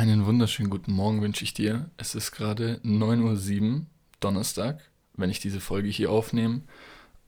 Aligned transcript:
Einen 0.00 0.24
wunderschönen 0.24 0.70
guten 0.70 0.94
Morgen 0.94 1.20
wünsche 1.20 1.44
ich 1.44 1.52
dir. 1.52 1.90
Es 1.98 2.14
ist 2.14 2.32
gerade 2.32 2.80
9.07 2.82 3.60
Uhr, 3.60 3.86
Donnerstag, 4.20 4.80
wenn 5.18 5.28
ich 5.28 5.40
diese 5.40 5.60
Folge 5.60 5.90
hier 5.90 6.10
aufnehme. 6.10 6.62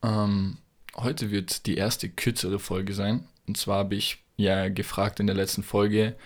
Ähm, 0.03 0.57
heute 0.97 1.31
wird 1.31 1.67
die 1.67 1.77
erste 1.77 2.09
kürzere 2.09 2.59
Folge 2.59 2.95
sein. 2.95 3.27
Und 3.47 3.59
zwar 3.59 3.81
habe 3.81 3.95
ich 3.95 4.25
ja 4.39 4.71
gefragt 4.71 5.21
in 5.21 5.27
der 5.27 5.37
letzten 5.37 5.63
Folge, 5.63 6.17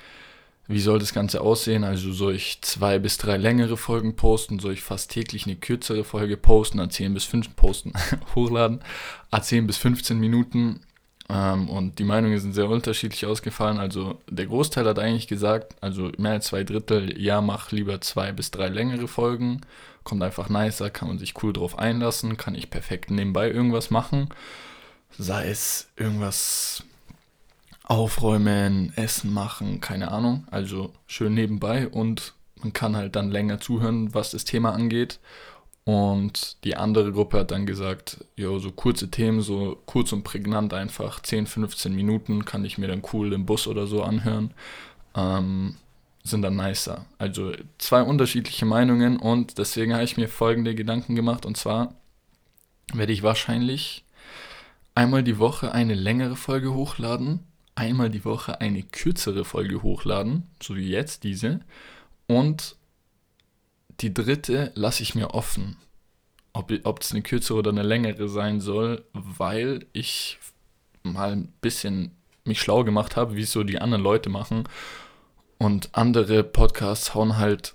wie 0.68 0.78
soll 0.78 1.00
das 1.00 1.12
Ganze 1.12 1.40
aussehen? 1.40 1.82
Also 1.82 2.12
soll 2.12 2.36
ich 2.36 2.62
zwei 2.62 3.00
bis 3.00 3.18
drei 3.18 3.38
längere 3.38 3.76
Folgen 3.76 4.14
posten? 4.14 4.60
Soll 4.60 4.74
ich 4.74 4.82
fast 4.82 5.10
täglich 5.10 5.46
eine 5.46 5.56
kürzere 5.56 6.04
Folge 6.04 6.36
posten? 6.36 6.80
A10 6.80 7.12
bis 7.12 7.24
5 7.24 7.56
posten, 7.56 7.92
hochladen? 8.36 8.84
A10 9.32 9.66
bis 9.66 9.78
15 9.78 10.16
Minuten 10.20 10.85
ähm, 11.28 11.68
und 11.68 11.98
die 11.98 12.04
Meinungen 12.04 12.38
sind 12.38 12.52
sehr 12.52 12.68
unterschiedlich 12.68 13.26
ausgefallen. 13.26 13.78
Also 13.78 14.20
der 14.28 14.46
Großteil 14.46 14.86
hat 14.86 14.98
eigentlich 14.98 15.26
gesagt, 15.26 15.74
also 15.80 16.12
mehr 16.18 16.32
als 16.32 16.46
zwei 16.46 16.62
Drittel, 16.64 17.20
ja, 17.20 17.40
mach 17.40 17.72
lieber 17.72 18.00
zwei 18.00 18.32
bis 18.32 18.50
drei 18.50 18.68
längere 18.68 19.08
Folgen. 19.08 19.62
Kommt 20.04 20.22
einfach 20.22 20.48
nicer, 20.48 20.90
kann 20.90 21.08
man 21.08 21.18
sich 21.18 21.42
cool 21.42 21.52
drauf 21.52 21.78
einlassen, 21.78 22.36
kann 22.36 22.54
ich 22.54 22.70
perfekt 22.70 23.10
nebenbei 23.10 23.50
irgendwas 23.50 23.90
machen. 23.90 24.28
Sei 25.18 25.48
es 25.48 25.88
irgendwas 25.96 26.84
aufräumen, 27.82 28.92
Essen 28.96 29.32
machen, 29.32 29.80
keine 29.80 30.12
Ahnung. 30.12 30.46
Also 30.50 30.92
schön 31.06 31.34
nebenbei 31.34 31.88
und 31.88 32.34
man 32.62 32.72
kann 32.72 32.96
halt 32.96 33.16
dann 33.16 33.30
länger 33.30 33.60
zuhören, 33.60 34.14
was 34.14 34.30
das 34.30 34.44
Thema 34.44 34.72
angeht. 34.72 35.18
Und 35.86 36.56
die 36.64 36.76
andere 36.76 37.12
Gruppe 37.12 37.38
hat 37.38 37.52
dann 37.52 37.64
gesagt, 37.64 38.24
ja, 38.34 38.58
so 38.58 38.72
kurze 38.72 39.08
Themen, 39.08 39.40
so 39.40 39.80
kurz 39.86 40.12
und 40.12 40.24
prägnant 40.24 40.74
einfach, 40.74 41.22
10, 41.22 41.46
15 41.46 41.94
Minuten 41.94 42.44
kann 42.44 42.64
ich 42.64 42.76
mir 42.76 42.88
dann 42.88 43.02
cool 43.12 43.32
im 43.32 43.46
Bus 43.46 43.68
oder 43.68 43.86
so 43.86 44.02
anhören, 44.02 44.52
ähm, 45.14 45.76
sind 46.24 46.42
dann 46.42 46.56
nicer. 46.56 47.06
Also 47.18 47.52
zwei 47.78 48.02
unterschiedliche 48.02 48.66
Meinungen 48.66 49.16
und 49.16 49.58
deswegen 49.58 49.94
habe 49.94 50.02
ich 50.02 50.16
mir 50.16 50.28
folgende 50.28 50.74
Gedanken 50.74 51.14
gemacht 51.14 51.46
und 51.46 51.56
zwar 51.56 51.94
werde 52.92 53.12
ich 53.12 53.22
wahrscheinlich 53.22 54.04
einmal 54.96 55.22
die 55.22 55.38
Woche 55.38 55.70
eine 55.70 55.94
längere 55.94 56.34
Folge 56.34 56.74
hochladen, 56.74 57.44
einmal 57.76 58.10
die 58.10 58.24
Woche 58.24 58.60
eine 58.60 58.82
kürzere 58.82 59.44
Folge 59.44 59.84
hochladen, 59.84 60.48
so 60.60 60.74
wie 60.74 60.88
jetzt 60.88 61.22
diese 61.22 61.60
und 62.26 62.74
die 64.00 64.12
dritte 64.12 64.72
lasse 64.74 65.02
ich 65.02 65.14
mir 65.14 65.34
offen, 65.34 65.76
ob 66.52 66.70
es 67.00 67.12
eine 67.12 67.22
kürzere 67.22 67.58
oder 67.58 67.70
eine 67.70 67.82
längere 67.82 68.28
sein 68.28 68.60
soll, 68.60 69.04
weil 69.12 69.86
ich 69.92 70.38
mal 71.02 71.32
ein 71.32 71.52
bisschen 71.60 72.12
mich 72.44 72.60
schlau 72.60 72.84
gemacht 72.84 73.16
habe, 73.16 73.36
wie 73.36 73.42
es 73.42 73.52
so 73.52 73.64
die 73.64 73.80
anderen 73.80 74.02
Leute 74.02 74.28
machen. 74.30 74.64
Und 75.58 75.90
andere 75.92 76.44
Podcasts 76.44 77.14
hauen 77.14 77.38
halt 77.38 77.74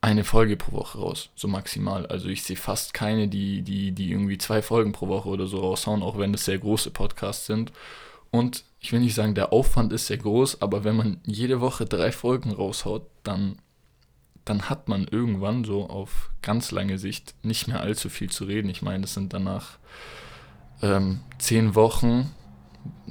eine 0.00 0.24
Folge 0.24 0.56
pro 0.56 0.72
Woche 0.72 0.98
raus, 0.98 1.30
so 1.36 1.46
maximal. 1.46 2.06
Also 2.06 2.28
ich 2.28 2.42
sehe 2.42 2.56
fast 2.56 2.92
keine, 2.92 3.28
die, 3.28 3.62
die, 3.62 3.92
die 3.92 4.10
irgendwie 4.10 4.38
zwei 4.38 4.60
Folgen 4.60 4.92
pro 4.92 5.06
Woche 5.06 5.28
oder 5.28 5.46
so 5.46 5.60
raushauen, 5.60 6.02
auch 6.02 6.18
wenn 6.18 6.34
es 6.34 6.44
sehr 6.44 6.58
große 6.58 6.90
Podcasts 6.90 7.46
sind. 7.46 7.72
Und 8.32 8.64
ich 8.80 8.92
will 8.92 9.00
nicht 9.00 9.14
sagen, 9.14 9.36
der 9.36 9.52
Aufwand 9.52 9.92
ist 9.92 10.08
sehr 10.08 10.18
groß, 10.18 10.60
aber 10.60 10.82
wenn 10.82 10.96
man 10.96 11.20
jede 11.24 11.60
Woche 11.60 11.84
drei 11.84 12.10
Folgen 12.10 12.50
raushaut, 12.50 13.06
dann 13.22 13.58
dann 14.44 14.68
hat 14.68 14.88
man 14.88 15.06
irgendwann 15.06 15.64
so 15.64 15.88
auf 15.88 16.30
ganz 16.42 16.70
lange 16.70 16.98
Sicht 16.98 17.34
nicht 17.42 17.68
mehr 17.68 17.80
allzu 17.80 18.08
viel 18.08 18.30
zu 18.30 18.44
reden. 18.44 18.68
Ich 18.68 18.82
meine, 18.82 19.04
es 19.04 19.14
sind 19.14 19.32
danach 19.32 19.78
ähm, 20.82 21.20
10 21.38 21.74
Wochen 21.74 22.32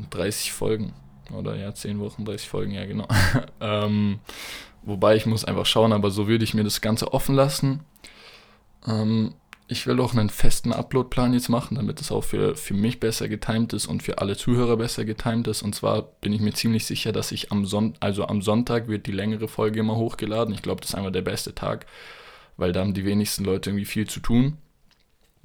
30 0.10 0.52
Folgen. 0.52 0.94
Oder 1.32 1.56
ja, 1.56 1.73
10 1.73 2.00
Wochen, 2.00 2.26
30 2.26 2.50
Folgen, 2.50 2.72
ja 2.72 2.86
genau. 2.86 3.08
ähm, 3.62 4.20
wobei 4.84 5.16
ich 5.16 5.26
muss 5.26 5.46
einfach 5.46 5.66
schauen, 5.66 5.94
aber 5.94 6.12
so 6.12 6.28
würde 6.28 6.44
ich 6.44 6.54
mir 6.54 6.64
das 6.64 6.82
Ganze 6.82 7.14
offen 7.14 7.36
lassen. 7.36 7.82
Ähm, 8.86 9.34
ich 9.72 9.88
will 9.88 10.02
auch 10.02 10.11
einen 10.11 10.30
festen 10.30 10.73
Uploadplan 10.73 11.33
jetzt 11.33 11.47
machen, 11.47 11.75
damit 11.75 12.02
es 12.02 12.11
auch 12.11 12.26
für, 12.26 12.58
für 12.58 12.73
mich 12.73 12.99
besser 12.99 13.30
getimt 13.30 13.71
ist 13.71 13.86
und 13.86 14.04
für 14.04 14.17
alle 14.17 14.36
Zuhörer 14.36 14.76
besser 14.76 15.05
getimt 15.05 15.48
ist. 15.48 15.61
Und 15.61 15.73
zwar 15.73 16.02
bin 16.02 16.33
ich 16.33 16.42
mir 16.42 16.52
ziemlich 16.52 16.86
sicher, 16.86 17.14
dass 17.14 17.32
ich 17.32 17.54
am 17.54 17.65
Sonntag, 17.65 17.98
also 18.02 18.27
am 18.27 18.42
Sonntag 18.42 18.89
wird 18.89 19.08
die 19.08 19.14
längere 19.14 19.48
Folge 19.48 19.80
immer 19.80 19.95
hochgeladen. 19.95 20.54
Ich 20.54 20.61
glaube, 20.61 20.81
das 20.81 20.89
ist 20.89 20.95
einfach 20.95 21.14
der 21.14 21.21
beste 21.21 21.55
Tag, 21.55 21.86
weil 22.58 22.73
da 22.73 22.81
haben 22.81 22.93
die 22.93 23.05
wenigsten 23.05 23.45
Leute 23.45 23.70
irgendwie 23.70 23.86
viel 23.86 24.10
zu 24.10 24.20
tun. 24.20 24.58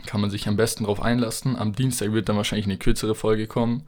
Kann 0.07 0.21
man 0.21 0.31
sich 0.31 0.49
am 0.49 0.57
besten 0.57 0.85
drauf 0.85 1.01
einlassen. 1.01 1.55
Am 1.55 1.73
Dienstag 1.73 2.11
wird 2.13 2.29
dann 2.29 2.37
wahrscheinlich 2.37 2.67
eine 2.67 2.79
kürzere 2.79 3.15
Folge 3.15 3.47
kommen. 3.47 3.85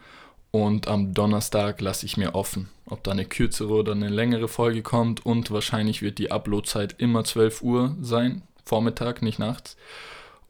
Und 0.52 0.86
am 0.86 1.14
Donnerstag 1.14 1.80
lasse 1.80 2.06
ich 2.06 2.16
mir 2.16 2.36
offen, 2.36 2.68
ob 2.86 3.02
da 3.02 3.10
eine 3.10 3.24
kürzere 3.24 3.72
oder 3.72 3.90
eine 3.90 4.08
längere 4.08 4.46
Folge 4.46 4.82
kommt. 4.82 5.26
Und 5.26 5.50
wahrscheinlich 5.50 6.00
wird 6.00 6.18
die 6.18 6.30
Uploadzeit 6.30 6.94
immer 6.98 7.24
12 7.24 7.62
Uhr 7.62 7.96
sein, 8.00 8.42
Vormittag, 8.64 9.20
nicht 9.20 9.40
nachts. 9.40 9.76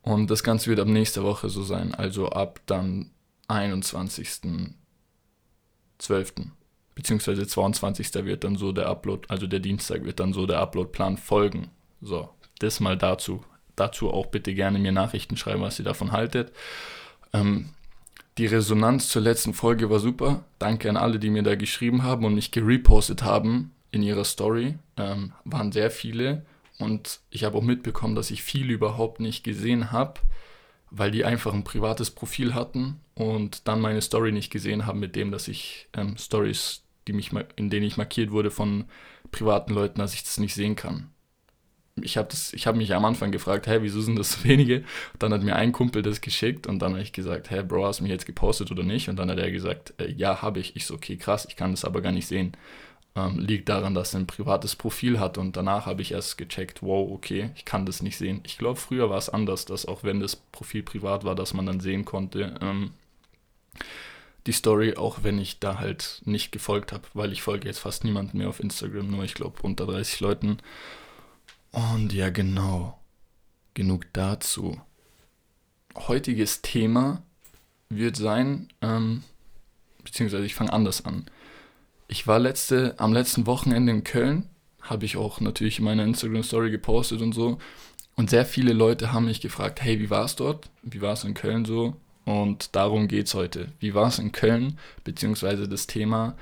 Und 0.03 0.31
das 0.31 0.43
Ganze 0.43 0.71
wird 0.71 0.81
ab 0.81 0.89
nächster 0.89 1.23
Woche 1.23 1.49
so 1.49 1.63
sein, 1.63 1.95
also 1.95 2.31
ab 2.31 2.61
dann 2.67 3.11
21.12. 3.49 4.75
Beziehungsweise 6.95 7.47
22. 7.47 8.15
wird 8.25 8.45
dann 8.45 8.57
so 8.57 8.73
der 8.73 8.89
Upload, 8.89 9.29
also 9.29 9.47
der 9.47 9.61
Dienstag 9.61 10.05
wird 10.05 10.21
dann 10.21 10.33
so 10.33 10.47
der 10.47 10.61
Uploadplan 10.61 11.17
folgen. 11.17 11.69
So, 12.01 12.29
das 12.59 12.81
mal 12.81 12.97
dazu. 12.97 13.45
Dazu 13.77 14.11
auch 14.11 14.27
bitte 14.27 14.55
gerne 14.55 14.79
mir 14.79 14.93
Nachrichten 14.93 15.37
schreiben, 15.37 15.63
was 15.63 15.79
ihr 15.79 15.85
davon 15.85 16.11
haltet. 16.13 16.53
Ähm, 17.33 17.71
die 18.39 18.47
Resonanz 18.47 19.09
zur 19.09 19.23
letzten 19.23 19.55
Folge 19.55 19.91
war 19.91 19.99
super. 19.99 20.45
Danke 20.59 20.89
an 20.89 20.97
alle, 20.97 21.19
die 21.19 21.31
mir 21.31 21.43
da 21.43 21.55
geschrieben 21.57 22.03
haben 22.03 22.25
und 22.25 22.35
mich 22.35 22.51
gerepostet 22.51 23.23
haben 23.23 23.73
in 23.91 24.03
ihrer 24.03 24.25
Story. 24.25 24.79
Ähm, 24.97 25.33
waren 25.45 25.73
sehr 25.73 25.91
viele. 25.91 26.45
Und 26.79 27.21
ich 27.31 27.45
habe 27.45 27.59
auch 27.59 27.63
mitbekommen, 27.63 28.15
dass 28.15 28.31
ich 28.31 28.43
viele 28.43 28.73
überhaupt 28.73 29.21
nicht 29.21 29.43
gesehen 29.43 29.91
habe, 29.91 30.21
weil 30.91 31.11
die 31.11 31.25
einfach 31.25 31.53
ein 31.53 31.65
privates 31.65 32.11
Profil 32.11 32.55
hatten 32.55 33.01
und 33.15 33.67
dann 33.69 33.81
meine 33.81 34.01
Story 34.01 34.33
nicht 34.33 34.51
gesehen 34.51 34.87
haben 34.87 35.01
mit 35.01 35.17
dem, 35.17 35.31
dass 35.33 35.49
ich 35.49 35.89
ähm, 35.93 36.17
Stories, 36.17 36.85
die 37.07 37.13
mich, 37.13 37.31
in 37.57 37.69
denen 37.69 37.87
ich 37.87 37.97
markiert 37.97 38.31
wurde 38.31 38.51
von 38.51 38.85
privaten 39.33 39.75
Leuten, 39.75 39.99
dass 39.99 40.15
ich 40.15 40.23
das 40.23 40.39
nicht 40.39 40.55
sehen 40.55 40.77
kann. 40.77 41.11
Ich 42.01 42.17
habe 42.17 42.29
hab 42.33 42.77
mich 42.77 42.95
am 42.95 43.05
Anfang 43.05 43.33
gefragt, 43.33 43.67
hey, 43.67 43.83
wieso 43.83 44.01
sind 44.01 44.17
das 44.17 44.33
so 44.33 44.45
wenige? 44.45 44.85
Dann 45.19 45.33
hat 45.33 45.43
mir 45.43 45.57
ein 45.57 45.73
Kumpel 45.73 46.03
das 46.03 46.21
geschickt 46.21 46.69
und 46.69 46.79
dann 46.79 46.93
habe 46.93 47.03
ich 47.03 47.13
gesagt, 47.13 47.51
hey, 47.51 47.65
Bro, 47.65 47.87
hast 47.87 47.99
du 47.99 48.05
mich 48.05 48.13
jetzt 48.13 48.25
gepostet 48.25 48.71
oder 48.71 48.85
nicht? 48.85 49.09
Und 49.09 49.17
dann 49.17 49.29
hat 49.31 49.39
er 49.39 49.51
gesagt, 49.51 49.95
äh, 49.99 50.13
ja, 50.13 50.41
habe 50.43 50.61
ich. 50.61 50.77
Ich 50.77 50.87
so, 50.87 50.95
okay, 50.95 51.17
krass, 51.17 51.45
ich 51.49 51.57
kann 51.57 51.73
das 51.73 51.85
aber 51.85 52.01
gar 52.01 52.13
nicht 52.13 52.29
sehen 52.29 52.53
ähm, 53.19 53.39
liegt 53.39 53.69
daran, 53.69 53.95
dass 53.95 54.15
er 54.15 54.21
ein 54.21 54.27
privates 54.27 54.77
Profil 54.77 55.19
hat 55.19 55.39
und 55.39 55.57
danach 55.57 55.87
habe 55.87 56.03
ich 56.03 56.13
erst 56.13 56.39
gecheckt, 56.39 56.83
wow, 56.83 57.11
okay, 57.11 57.51
ich 57.57 57.65
kann 57.65 57.87
das 57.87 58.03
nicht 58.03 58.17
sehen. 58.17 58.41
Ich 58.45 58.59
glaube, 58.59 58.79
früher 58.79 59.11
war 59.11 59.19
es 59.19 59.29
anders, 59.29 59.65
dass 59.65 59.87
auch 59.87 60.05
wenn 60.05 60.21
das 60.21 60.37
Profil 60.37 60.83
privat 60.83 61.25
war, 61.25 61.35
dass 61.35 61.55
man 61.55 61.67
dann 61.67 61.81
sehen 61.81 62.05
konnte, 62.05 62.55
ähm, 62.61 62.93
die 64.47 64.53
Story, 64.53 64.95
auch 64.97 65.25
wenn 65.25 65.39
ich 65.39 65.59
da 65.59 65.79
halt 65.79 66.23
nicht 66.25 66.53
gefolgt 66.53 66.93
habe, 66.93 67.03
weil 67.13 67.33
ich 67.33 67.43
folge 67.43 67.67
jetzt 67.67 67.81
fast 67.81 68.05
niemanden 68.05 68.39
mehr 68.39 68.49
auf 68.49 68.61
Instagram, 68.61 69.11
nur 69.11 69.25
ich 69.25 69.35
glaube 69.35 69.61
unter 69.63 69.87
30 69.87 70.21
Leuten. 70.21 70.59
Und 71.73 72.13
ja, 72.13 72.31
genau. 72.31 72.99
Genug 73.75 74.07
dazu. 74.13 74.81
Heutiges 75.97 76.63
Thema 76.63 77.23
wird 77.89 78.17
sein, 78.17 78.69
ähm, 78.81 79.25
beziehungsweise 80.05 80.47
ich 80.47 80.55
fange 80.55 80.73
anders 80.73 81.05
an 81.05 81.27
ich 82.09 82.27
war 82.27 82.39
letzte, 82.39 82.95
am 82.99 83.13
letzten 83.13 83.47
Wochenende 83.47 83.93
in 83.93 84.03
Köln, 84.03 84.49
habe 84.81 85.05
ich 85.05 85.17
auch 85.17 85.41
natürlich 85.41 85.79
in 85.79 85.85
meiner 85.85 86.05
Instagram-Story 86.05 86.71
gepostet 86.71 87.21
und 87.21 87.35
so. 87.35 87.59
Und 88.17 88.31
sehr 88.31 88.47
viele 88.47 88.73
Leute 88.73 89.13
haben 89.13 89.27
mich 89.27 89.41
gefragt, 89.41 89.83
hey, 89.83 90.01
wie 90.01 90.11
war 90.11 90.25
es 90.25 90.35
dort? 90.35 90.71
Wie 90.83 91.03
war 91.03 91.13
es 91.13 91.25
in 91.25 91.35
Köln 91.35 91.65
so? 91.65 91.95
Und 92.25 92.75
darum 92.75 93.07
geht 93.09 93.27
es 93.27 93.35
heute. 93.35 93.73
Wie 93.79 93.95
war 93.95 94.09
es 94.09 94.19
in 94.19 94.33
Köln? 94.33 94.79
Beziehungsweise 95.05 95.69
das 95.69 95.87
Thema, 95.87 96.37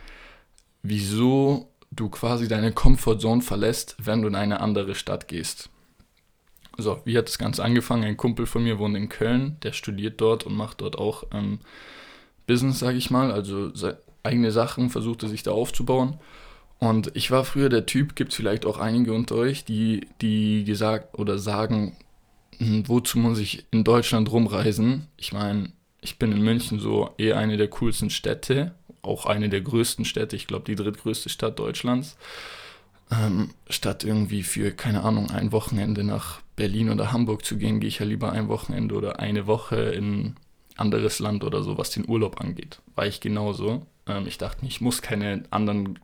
wieso 0.82 1.69
du 1.91 2.09
quasi 2.09 2.48
deine 2.48 2.72
Comfortzone 2.72 3.43
verlässt, 3.43 3.97
wenn 3.98 4.22
du 4.22 4.28
in 4.28 4.34
eine 4.34 4.60
andere 4.60 4.95
Stadt 4.95 5.28
gehst. 5.28 5.71
So, 6.78 7.01
wie 7.04 7.16
hat 7.16 7.28
das 7.28 7.39
Ganze 7.39 7.65
angefangen? 7.65 8.04
Ein 8.04 8.16
Kumpel 8.16 8.47
von 8.47 8.62
mir 8.62 8.78
wohnt 8.78 8.97
in 8.97 9.09
Köln, 9.09 9.57
der 9.62 9.72
studiert 9.72 10.21
dort 10.21 10.45
und 10.45 10.54
macht 10.54 10.80
dort 10.80 10.98
auch 10.98 11.24
ähm, 11.33 11.60
Business, 12.47 12.78
sage 12.78 12.98
ich 12.98 13.10
mal. 13.10 13.33
Also 13.33 13.71
eigene 14.26 14.52
Sachen, 14.52 14.90
versuchte 14.90 15.28
sich 15.28 15.42
da 15.42 15.52
aufzubauen. 15.52 16.18
Und 16.78 17.10
ich 17.14 17.30
war 17.30 17.44
früher 17.44 17.68
der 17.68 17.86
Typ, 17.86 18.16
gibt 18.16 18.32
es 18.32 18.36
vielleicht 18.36 18.66
auch 18.66 18.78
einige 18.78 19.14
unter 19.14 19.36
euch, 19.36 19.64
die, 19.64 20.06
die 20.20 20.64
gesagt 20.64 21.18
oder 21.18 21.38
sagen, 21.38 21.96
hm, 22.58 22.88
wozu 22.88 23.18
muss 23.18 23.38
ich 23.38 23.64
in 23.70 23.84
Deutschland 23.84 24.30
rumreisen? 24.30 25.06
Ich 25.16 25.32
meine, 25.32 25.72
ich 26.00 26.18
bin 26.18 26.32
in 26.32 26.42
München 26.42 26.78
so 26.78 27.10
eher 27.16 27.38
eine 27.38 27.56
der 27.56 27.68
coolsten 27.68 28.10
Städte, 28.10 28.74
auch 29.02 29.26
eine 29.26 29.48
der 29.48 29.62
größten 29.62 30.04
Städte, 30.04 30.36
ich 30.36 30.46
glaube 30.46 30.64
die 30.64 30.74
drittgrößte 30.74 31.28
Stadt 31.28 31.58
Deutschlands. 31.58 32.16
Ähm, 33.10 33.50
statt 33.70 34.02
irgendwie 34.02 34.42
für, 34.42 34.72
keine 34.72 35.04
Ahnung, 35.04 35.30
ein 35.30 35.52
Wochenende 35.52 36.02
nach 36.02 36.40
Berlin 36.56 36.90
oder 36.90 37.12
Hamburg 37.12 37.44
zu 37.44 37.56
gehen, 37.56 37.78
gehe 37.78 37.88
ich 37.88 38.00
ja 38.00 38.06
lieber 38.06 38.32
ein 38.32 38.48
Wochenende 38.48 38.96
oder 38.96 39.20
eine 39.20 39.46
Woche 39.46 39.76
in 39.76 40.34
anderes 40.76 41.20
Land 41.20 41.44
oder 41.44 41.62
so, 41.62 41.78
was 41.78 41.90
den 41.90 42.08
Urlaub 42.08 42.40
angeht. 42.40 42.80
War 42.94 43.06
ich 43.06 43.20
genauso. 43.20 43.86
Ähm, 44.06 44.26
ich 44.26 44.38
dachte, 44.38 44.64
ich 44.66 44.80
muss 44.80 45.03
keine 45.03 45.44
anderen 45.50 45.98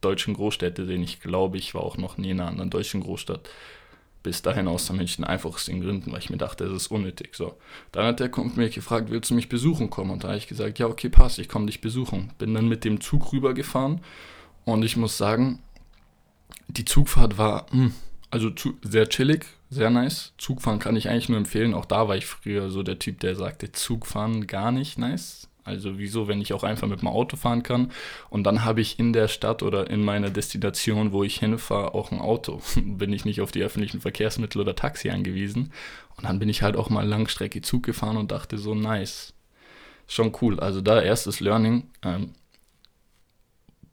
deutschen 0.00 0.34
Großstädte 0.34 0.86
sehen. 0.86 1.02
Ich 1.02 1.20
glaube, 1.20 1.58
ich 1.58 1.74
war 1.74 1.82
auch 1.82 1.96
noch 1.96 2.18
nie 2.18 2.30
in 2.30 2.40
einer 2.40 2.50
anderen 2.50 2.70
deutschen 2.70 3.02
Großstadt 3.02 3.48
bis 4.22 4.40
dahin 4.40 4.68
außer 4.68 4.94
München, 4.94 5.22
einfach 5.22 5.50
aus 5.50 5.66
den 5.66 5.82
Gründen, 5.82 6.10
weil 6.10 6.18
ich 6.18 6.30
mir 6.30 6.38
dachte, 6.38 6.64
es 6.64 6.72
ist 6.72 6.86
unnötig. 6.88 7.34
So. 7.34 7.58
Dann 7.92 8.06
hat 8.06 8.20
der 8.20 8.30
Kumpel 8.30 8.64
mich 8.64 8.74
gefragt, 8.74 9.10
willst 9.10 9.30
du 9.30 9.34
mich 9.34 9.50
besuchen 9.50 9.90
kommen? 9.90 10.10
Und 10.10 10.24
da 10.24 10.28
habe 10.28 10.38
ich 10.38 10.48
gesagt, 10.48 10.78
ja, 10.78 10.86
okay, 10.86 11.10
passt, 11.10 11.38
ich 11.38 11.48
komme 11.48 11.66
dich 11.66 11.82
besuchen. 11.82 12.32
Bin 12.38 12.54
dann 12.54 12.66
mit 12.66 12.84
dem 12.84 13.02
Zug 13.02 13.32
rübergefahren 13.32 14.00
und 14.64 14.82
ich 14.82 14.96
muss 14.96 15.18
sagen, 15.18 15.60
die 16.68 16.86
Zugfahrt 16.86 17.36
war 17.36 17.66
mh, 17.70 17.72
hm, 17.72 17.94
also 18.30 18.50
zu, 18.50 18.74
sehr 18.82 19.08
chillig, 19.08 19.46
sehr 19.68 19.90
nice. 19.90 20.32
Zugfahren 20.38 20.78
kann 20.78 20.96
ich 20.96 21.08
eigentlich 21.08 21.28
nur 21.28 21.38
empfehlen. 21.38 21.74
Auch 21.74 21.84
da 21.84 22.08
war 22.08 22.16
ich 22.16 22.26
früher 22.26 22.70
so 22.70 22.82
der 22.82 22.98
Typ, 22.98 23.20
der 23.20 23.36
sagte, 23.36 23.72
Zugfahren 23.72 24.46
gar 24.46 24.72
nicht 24.72 24.98
nice. 24.98 25.48
Also 25.64 25.98
wieso, 25.98 26.28
wenn 26.28 26.42
ich 26.42 26.52
auch 26.52 26.62
einfach 26.62 26.86
mit 26.86 27.00
dem 27.00 27.08
Auto 27.08 27.36
fahren 27.36 27.62
kann 27.62 27.90
und 28.28 28.44
dann 28.44 28.64
habe 28.64 28.82
ich 28.82 28.98
in 28.98 29.14
der 29.14 29.28
Stadt 29.28 29.62
oder 29.62 29.88
in 29.88 30.02
meiner 30.02 30.28
Destination, 30.28 31.12
wo 31.12 31.24
ich 31.24 31.38
hinfahre, 31.38 31.94
auch 31.94 32.12
ein 32.12 32.20
Auto. 32.20 32.60
bin 32.76 33.12
ich 33.12 33.24
nicht 33.24 33.40
auf 33.40 33.50
die 33.50 33.62
öffentlichen 33.62 34.00
Verkehrsmittel 34.00 34.60
oder 34.60 34.76
Taxi 34.76 35.10
angewiesen. 35.10 35.72
Und 36.16 36.24
dann 36.24 36.38
bin 36.38 36.50
ich 36.50 36.62
halt 36.62 36.76
auch 36.76 36.90
mal 36.90 37.06
Langstrecke 37.06 37.62
Zug 37.62 37.82
gefahren 37.82 38.18
und 38.18 38.30
dachte 38.30 38.58
so, 38.58 38.74
nice. 38.74 39.32
Schon 40.06 40.36
cool. 40.42 40.60
Also 40.60 40.82
da 40.82 41.00
erstes 41.00 41.40
Learning. 41.40 41.88
Ähm, 42.02 42.34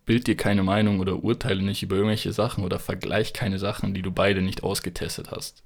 bild 0.05 0.27
dir 0.27 0.35
keine 0.35 0.63
Meinung 0.63 0.99
oder 0.99 1.23
urteile 1.23 1.63
nicht 1.63 1.83
über 1.83 1.95
irgendwelche 1.95 2.33
Sachen 2.33 2.65
oder 2.65 2.79
vergleich 2.79 3.31
keine 3.31 3.59
Sachen, 3.59 3.93
die 3.93 4.01
du 4.01 4.11
beide 4.11 4.41
nicht 4.41 4.61
ausgetestet 4.61 5.31
hast. 5.31 5.63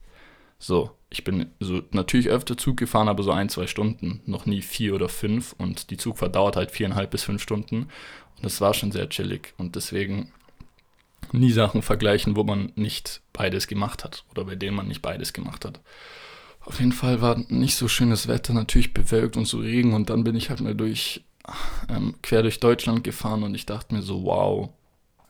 So, 0.57 0.91
ich 1.09 1.23
bin 1.23 1.51
so 1.59 1.81
natürlich 1.91 2.29
öfter 2.29 2.57
Zug 2.57 2.77
gefahren, 2.77 3.07
aber 3.07 3.23
so 3.23 3.31
ein, 3.31 3.49
zwei 3.49 3.67
Stunden, 3.67 4.21
noch 4.25 4.45
nie 4.45 4.61
vier 4.61 4.95
oder 4.95 5.09
fünf. 5.09 5.53
Und 5.57 5.89
die 5.89 5.97
Zugfahrt 5.97 6.35
dauert 6.35 6.55
halt 6.55 6.71
viereinhalb 6.71 7.11
bis 7.11 7.23
fünf 7.23 7.41
Stunden. 7.41 7.83
Und 8.35 8.43
das 8.43 8.61
war 8.61 8.73
schon 8.73 8.91
sehr 8.91 9.09
chillig. 9.09 9.53
Und 9.57 9.75
deswegen 9.75 10.31
nie 11.31 11.51
Sachen 11.51 11.81
vergleichen, 11.81 12.35
wo 12.35 12.43
man 12.43 12.71
nicht 12.75 13.21
beides 13.33 13.67
gemacht 13.67 14.03
hat 14.03 14.25
oder 14.31 14.45
bei 14.45 14.55
denen 14.55 14.75
man 14.75 14.87
nicht 14.87 15.01
beides 15.01 15.33
gemacht 15.33 15.65
hat. 15.65 15.81
Auf 16.61 16.79
jeden 16.79 16.91
Fall 16.91 17.21
war 17.21 17.37
nicht 17.49 17.75
so 17.75 17.87
schönes 17.87 18.27
Wetter, 18.27 18.53
natürlich 18.53 18.93
bewölkt 18.93 19.37
und 19.37 19.45
so 19.45 19.59
Regen. 19.59 19.93
Und 19.93 20.09
dann 20.09 20.23
bin 20.23 20.35
ich 20.35 20.49
halt 20.49 20.61
mal 20.61 20.75
durch, 20.75 21.23
ähm, 21.89 22.15
quer 22.23 22.41
durch 22.41 22.59
Deutschland 22.59 23.03
gefahren. 23.03 23.43
Und 23.43 23.55
ich 23.55 23.65
dachte 23.65 23.93
mir 23.93 24.01
so, 24.01 24.23
wow, 24.23 24.69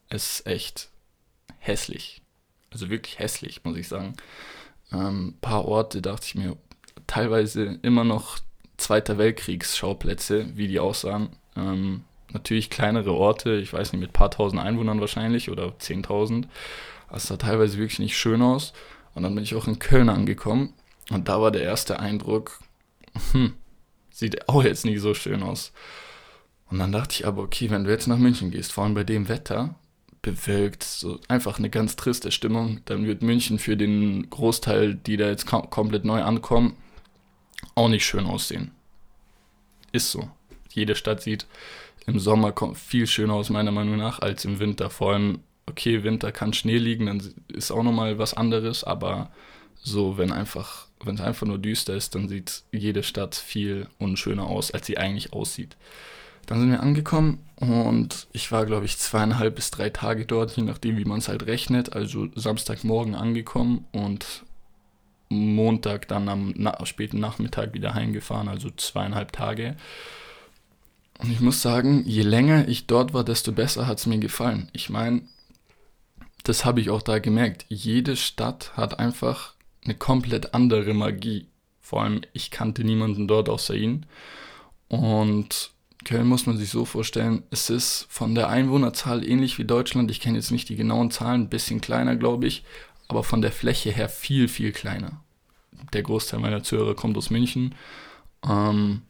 es 0.09 0.39
ist 0.39 0.47
echt 0.47 0.89
hässlich. 1.59 2.21
Also 2.71 2.89
wirklich 2.89 3.19
hässlich, 3.19 3.63
muss 3.63 3.77
ich 3.77 3.87
sagen 3.87 4.15
ähm, 4.91 5.35
paar 5.41 5.65
Orte 5.65 6.01
dachte 6.01 6.25
ich 6.27 6.35
mir, 6.35 6.57
teilweise 7.07 7.79
immer 7.81 8.03
noch 8.03 8.39
Zweiter 8.77 9.17
Weltkriegsschauplätze, 9.17 10.47
wie 10.55 10.67
die 10.67 10.79
aussahen. 10.79 11.29
Ähm, 11.55 12.03
natürlich 12.33 12.69
kleinere 12.69 13.13
Orte, 13.13 13.55
ich 13.55 13.71
weiß 13.71 13.93
nicht, 13.93 14.01
mit 14.01 14.13
paar 14.13 14.31
tausend 14.31 14.61
Einwohnern 14.61 14.99
wahrscheinlich 14.99 15.49
oder 15.49 15.79
zehntausend. 15.79 16.47
Es 17.11 17.27
sah 17.27 17.37
teilweise 17.37 17.77
wirklich 17.77 17.99
nicht 17.99 18.17
schön 18.17 18.41
aus. 18.41 18.73
Und 19.13 19.23
dann 19.23 19.33
bin 19.33 19.45
ich 19.45 19.55
auch 19.55 19.67
in 19.67 19.79
Köln 19.79 20.09
angekommen 20.09 20.73
und 21.09 21.29
da 21.29 21.41
war 21.41 21.51
der 21.51 21.63
erste 21.63 21.99
Eindruck, 21.99 22.59
hm, 23.31 23.53
sieht 24.11 24.49
auch 24.49 24.63
jetzt 24.63 24.85
nicht 24.85 24.99
so 24.99 25.13
schön 25.13 25.43
aus. 25.43 25.71
Und 26.69 26.79
dann 26.79 26.91
dachte 26.91 27.13
ich 27.13 27.27
aber, 27.27 27.43
okay, 27.43 27.69
wenn 27.69 27.83
du 27.83 27.91
jetzt 27.91 28.07
nach 28.07 28.17
München 28.17 28.51
gehst, 28.51 28.73
vor 28.73 28.83
allem 28.83 28.95
bei 28.95 29.03
dem 29.03 29.29
Wetter, 29.29 29.75
bewölkt, 30.25 30.83
so 30.83 31.19
einfach 31.27 31.59
eine 31.59 31.69
ganz 31.69 31.95
triste 31.95 32.31
Stimmung. 32.31 32.81
Dann 32.85 33.05
wird 33.05 33.21
München 33.21 33.59
für 33.59 33.77
den 33.77 34.27
Großteil, 34.31 34.95
die 34.95 35.17
da 35.17 35.27
jetzt 35.27 35.45
komplett 35.45 36.03
neu 36.03 36.23
ankommen, 36.23 36.75
auch 37.75 37.89
nicht 37.89 38.05
schön 38.05 38.25
aussehen. 38.25 38.71
Ist 39.91 40.11
so. 40.11 40.29
Jede 40.71 40.95
Stadt 40.95 41.21
sieht 41.21 41.45
im 42.07 42.19
Sommer 42.19 42.53
viel 42.73 43.05
schöner 43.05 43.35
aus, 43.35 43.51
meiner 43.51 43.71
Meinung 43.71 43.97
nach, 43.97 44.19
als 44.19 44.45
im 44.45 44.59
Winter. 44.59 44.89
Vor 44.89 45.13
allem, 45.13 45.39
okay, 45.67 46.03
Winter 46.03 46.31
kann 46.31 46.53
Schnee 46.53 46.77
liegen, 46.77 47.05
dann 47.05 47.21
ist 47.47 47.71
auch 47.71 47.83
nochmal 47.83 48.17
was 48.17 48.33
anderes, 48.33 48.83
aber 48.83 49.29
so, 49.75 50.17
wenn 50.17 50.31
einfach, 50.31 50.87
wenn 51.03 51.15
es 51.15 51.21
einfach 51.21 51.45
nur 51.45 51.59
düster 51.59 51.93
ist, 51.93 52.15
dann 52.15 52.27
sieht 52.27 52.63
jede 52.71 53.03
Stadt 53.03 53.35
viel 53.35 53.87
unschöner 53.99 54.47
aus, 54.47 54.71
als 54.71 54.87
sie 54.87 54.97
eigentlich 54.97 55.33
aussieht. 55.33 55.77
Dann 56.45 56.59
sind 56.59 56.71
wir 56.71 56.81
angekommen 56.81 57.39
und 57.55 58.27
ich 58.33 58.51
war, 58.51 58.65
glaube 58.65 58.85
ich, 58.85 58.97
zweieinhalb 58.97 59.55
bis 59.55 59.71
drei 59.71 59.89
Tage 59.89 60.25
dort, 60.25 60.55
je 60.55 60.63
nachdem, 60.63 60.97
wie 60.97 61.05
man 61.05 61.19
es 61.19 61.27
halt 61.27 61.45
rechnet. 61.47 61.93
Also 61.93 62.27
Samstagmorgen 62.35 63.15
angekommen 63.15 63.85
und 63.91 64.43
Montag 65.29 66.07
dann 66.07 66.29
am 66.29 66.53
na 66.55 66.85
späten 66.85 67.19
Nachmittag 67.19 67.73
wieder 67.73 67.93
heimgefahren, 67.93 68.47
also 68.47 68.69
zweieinhalb 68.69 69.31
Tage. 69.31 69.75
Und 71.19 71.31
ich 71.31 71.39
muss 71.39 71.61
sagen, 71.61 72.03
je 72.05 72.23
länger 72.23 72.67
ich 72.67 72.87
dort 72.87 73.13
war, 73.13 73.23
desto 73.23 73.51
besser 73.51 73.87
hat 73.87 73.99
es 73.99 74.05
mir 74.05 74.19
gefallen. 74.19 74.69
Ich 74.73 74.89
meine, 74.89 75.21
das 76.43 76.65
habe 76.65 76.81
ich 76.81 76.89
auch 76.89 77.01
da 77.01 77.19
gemerkt. 77.19 77.65
Jede 77.69 78.15
Stadt 78.15 78.75
hat 78.75 78.99
einfach 78.99 79.53
eine 79.83 79.95
komplett 79.95 80.53
andere 80.53 80.93
Magie. 80.93 81.47
Vor 81.79 82.03
allem, 82.03 82.21
ich 82.33 82.51
kannte 82.51 82.83
niemanden 82.83 83.27
dort 83.27 83.47
außer 83.47 83.75
ihn. 83.75 84.05
Und 84.87 85.71
Köln 86.05 86.27
muss 86.27 86.45
man 86.45 86.55
sich 86.55 86.69
so 86.69 86.85
vorstellen, 86.85 87.43
es 87.49 87.69
ist 87.69 88.05
von 88.09 88.35
der 88.35 88.47
Einwohnerzahl 88.47 89.27
ähnlich 89.27 89.57
wie 89.57 89.65
Deutschland. 89.65 90.09
Ich 90.11 90.21
kenne 90.21 90.37
jetzt 90.37 90.51
nicht 90.51 90.69
die 90.69 90.75
genauen 90.75 91.11
Zahlen, 91.11 91.41
ein 91.41 91.49
bisschen 91.49 91.81
kleiner, 91.81 92.15
glaube 92.15 92.47
ich, 92.47 92.63
aber 93.07 93.23
von 93.23 93.41
der 93.41 93.51
Fläche 93.51 93.91
her 93.91 94.07
viel, 94.07 94.47
viel 94.47 94.71
kleiner. 94.71 95.23
Der 95.93 96.03
Großteil 96.03 96.39
meiner 96.39 96.63
Zuhörer 96.63 96.95
kommt 96.95 97.17
aus 97.17 97.31
München. 97.31 97.75
Ähm, 98.47 99.01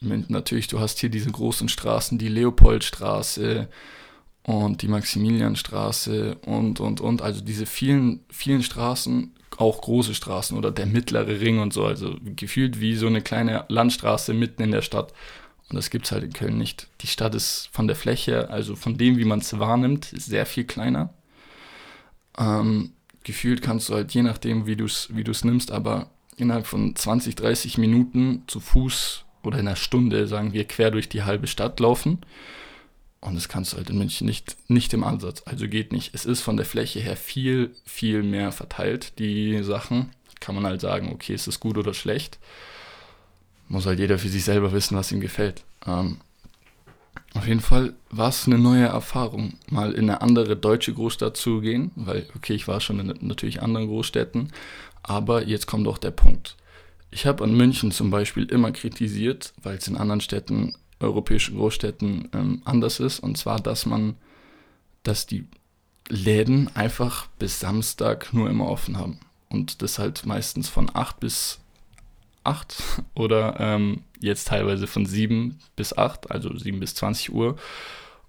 natürlich, 0.00 0.66
du 0.66 0.80
hast 0.80 0.98
hier 0.98 1.10
diese 1.10 1.30
großen 1.30 1.68
Straßen, 1.68 2.18
die 2.18 2.28
Leopoldstraße 2.28 3.68
und 4.42 4.82
die 4.82 4.88
Maximilianstraße 4.88 6.36
und, 6.44 6.80
und, 6.80 7.00
und. 7.00 7.22
Also 7.22 7.40
diese 7.40 7.66
vielen, 7.66 8.20
vielen 8.28 8.62
Straßen, 8.62 9.32
auch 9.58 9.80
große 9.80 10.14
Straßen 10.14 10.58
oder 10.58 10.72
der 10.72 10.86
mittlere 10.86 11.40
Ring 11.40 11.60
und 11.60 11.72
so. 11.72 11.84
Also 11.84 12.16
gefühlt 12.36 12.80
wie 12.80 12.96
so 12.96 13.06
eine 13.06 13.22
kleine 13.22 13.64
Landstraße 13.68 14.34
mitten 14.34 14.62
in 14.62 14.72
der 14.72 14.82
Stadt. 14.82 15.12
Und 15.72 15.76
das 15.76 15.88
gibt 15.88 16.04
es 16.04 16.12
halt 16.12 16.22
in 16.22 16.34
Köln 16.34 16.58
nicht. 16.58 16.88
Die 17.00 17.06
Stadt 17.06 17.34
ist 17.34 17.70
von 17.72 17.86
der 17.86 17.96
Fläche, 17.96 18.50
also 18.50 18.76
von 18.76 18.98
dem, 18.98 19.16
wie 19.16 19.24
man 19.24 19.38
es 19.38 19.58
wahrnimmt, 19.58 20.04
sehr 20.14 20.44
viel 20.44 20.64
kleiner. 20.64 21.14
Ähm, 22.36 22.92
gefühlt 23.24 23.62
kannst 23.62 23.88
du 23.88 23.94
halt, 23.94 24.12
je 24.12 24.20
nachdem, 24.20 24.66
wie 24.66 24.76
du 24.76 24.84
es 24.84 25.08
wie 25.14 25.24
nimmst, 25.46 25.70
aber 25.70 26.10
innerhalb 26.36 26.66
von 26.66 26.94
20, 26.94 27.36
30 27.36 27.78
Minuten 27.78 28.42
zu 28.48 28.60
Fuß 28.60 29.24
oder 29.42 29.58
in 29.58 29.66
einer 29.66 29.76
Stunde, 29.76 30.26
sagen 30.28 30.52
wir, 30.52 30.68
quer 30.68 30.90
durch 30.90 31.08
die 31.08 31.22
halbe 31.22 31.46
Stadt 31.46 31.80
laufen. 31.80 32.18
Und 33.22 33.34
das 33.34 33.48
kannst 33.48 33.72
du 33.72 33.78
halt 33.78 33.88
in 33.88 33.96
München 33.96 34.26
nicht, 34.26 34.56
nicht 34.68 34.92
im 34.92 35.04
Ansatz. 35.04 35.42
Also 35.46 35.68
geht 35.68 35.90
nicht. 35.90 36.14
Es 36.14 36.26
ist 36.26 36.42
von 36.42 36.58
der 36.58 36.66
Fläche 36.66 37.00
her 37.00 37.16
viel, 37.16 37.74
viel 37.86 38.22
mehr 38.22 38.52
verteilt, 38.52 39.18
die 39.18 39.62
Sachen. 39.62 40.10
Kann 40.38 40.54
man 40.54 40.66
halt 40.66 40.82
sagen, 40.82 41.10
okay, 41.14 41.32
ist 41.32 41.46
es 41.46 41.60
gut 41.60 41.78
oder 41.78 41.94
schlecht 41.94 42.38
muss 43.72 43.86
halt 43.86 43.98
jeder 43.98 44.18
für 44.18 44.28
sich 44.28 44.44
selber 44.44 44.72
wissen, 44.72 44.96
was 44.96 45.10
ihm 45.12 45.20
gefällt. 45.20 45.64
Ähm, 45.86 46.18
auf 47.34 47.46
jeden 47.46 47.60
Fall 47.60 47.94
war 48.10 48.28
es 48.28 48.46
eine 48.46 48.58
neue 48.58 48.84
Erfahrung, 48.84 49.54
mal 49.70 49.92
in 49.92 50.10
eine 50.10 50.20
andere 50.20 50.56
deutsche 50.56 50.92
Großstadt 50.92 51.36
zu 51.38 51.60
gehen, 51.62 51.90
weil, 51.96 52.28
okay, 52.36 52.52
ich 52.52 52.68
war 52.68 52.80
schon 52.80 53.00
in 53.00 53.26
natürlich 53.26 53.62
anderen 53.62 53.86
Großstädten, 53.86 54.52
aber 55.02 55.46
jetzt 55.46 55.66
kommt 55.66 55.88
auch 55.88 55.96
der 55.96 56.10
Punkt. 56.10 56.56
Ich 57.10 57.24
habe 57.24 57.42
an 57.44 57.56
München 57.56 57.92
zum 57.92 58.10
Beispiel 58.10 58.44
immer 58.44 58.72
kritisiert, 58.72 59.54
weil 59.62 59.78
es 59.78 59.88
in 59.88 59.96
anderen 59.96 60.20
Städten, 60.20 60.74
europäischen 61.00 61.56
Großstädten 61.56 62.28
ähm, 62.34 62.62
anders 62.66 63.00
ist, 63.00 63.20
und 63.20 63.38
zwar, 63.38 63.58
dass 63.58 63.86
man, 63.86 64.16
dass 65.02 65.26
die 65.26 65.46
Läden 66.08 66.68
einfach 66.76 67.26
bis 67.38 67.58
Samstag 67.58 68.34
nur 68.34 68.50
immer 68.50 68.68
offen 68.68 68.98
haben. 68.98 69.18
Und 69.48 69.80
das 69.82 69.98
halt 69.98 70.26
meistens 70.26 70.68
von 70.68 70.90
8 70.92 71.18
bis 71.20 71.61
8 72.44 73.02
oder 73.14 73.56
ähm, 73.58 74.02
jetzt 74.20 74.48
teilweise 74.48 74.86
von 74.86 75.06
7 75.06 75.58
bis 75.76 75.96
8, 75.96 76.30
also 76.30 76.56
7 76.56 76.78
bis 76.80 76.94
20 76.94 77.32
Uhr. 77.32 77.56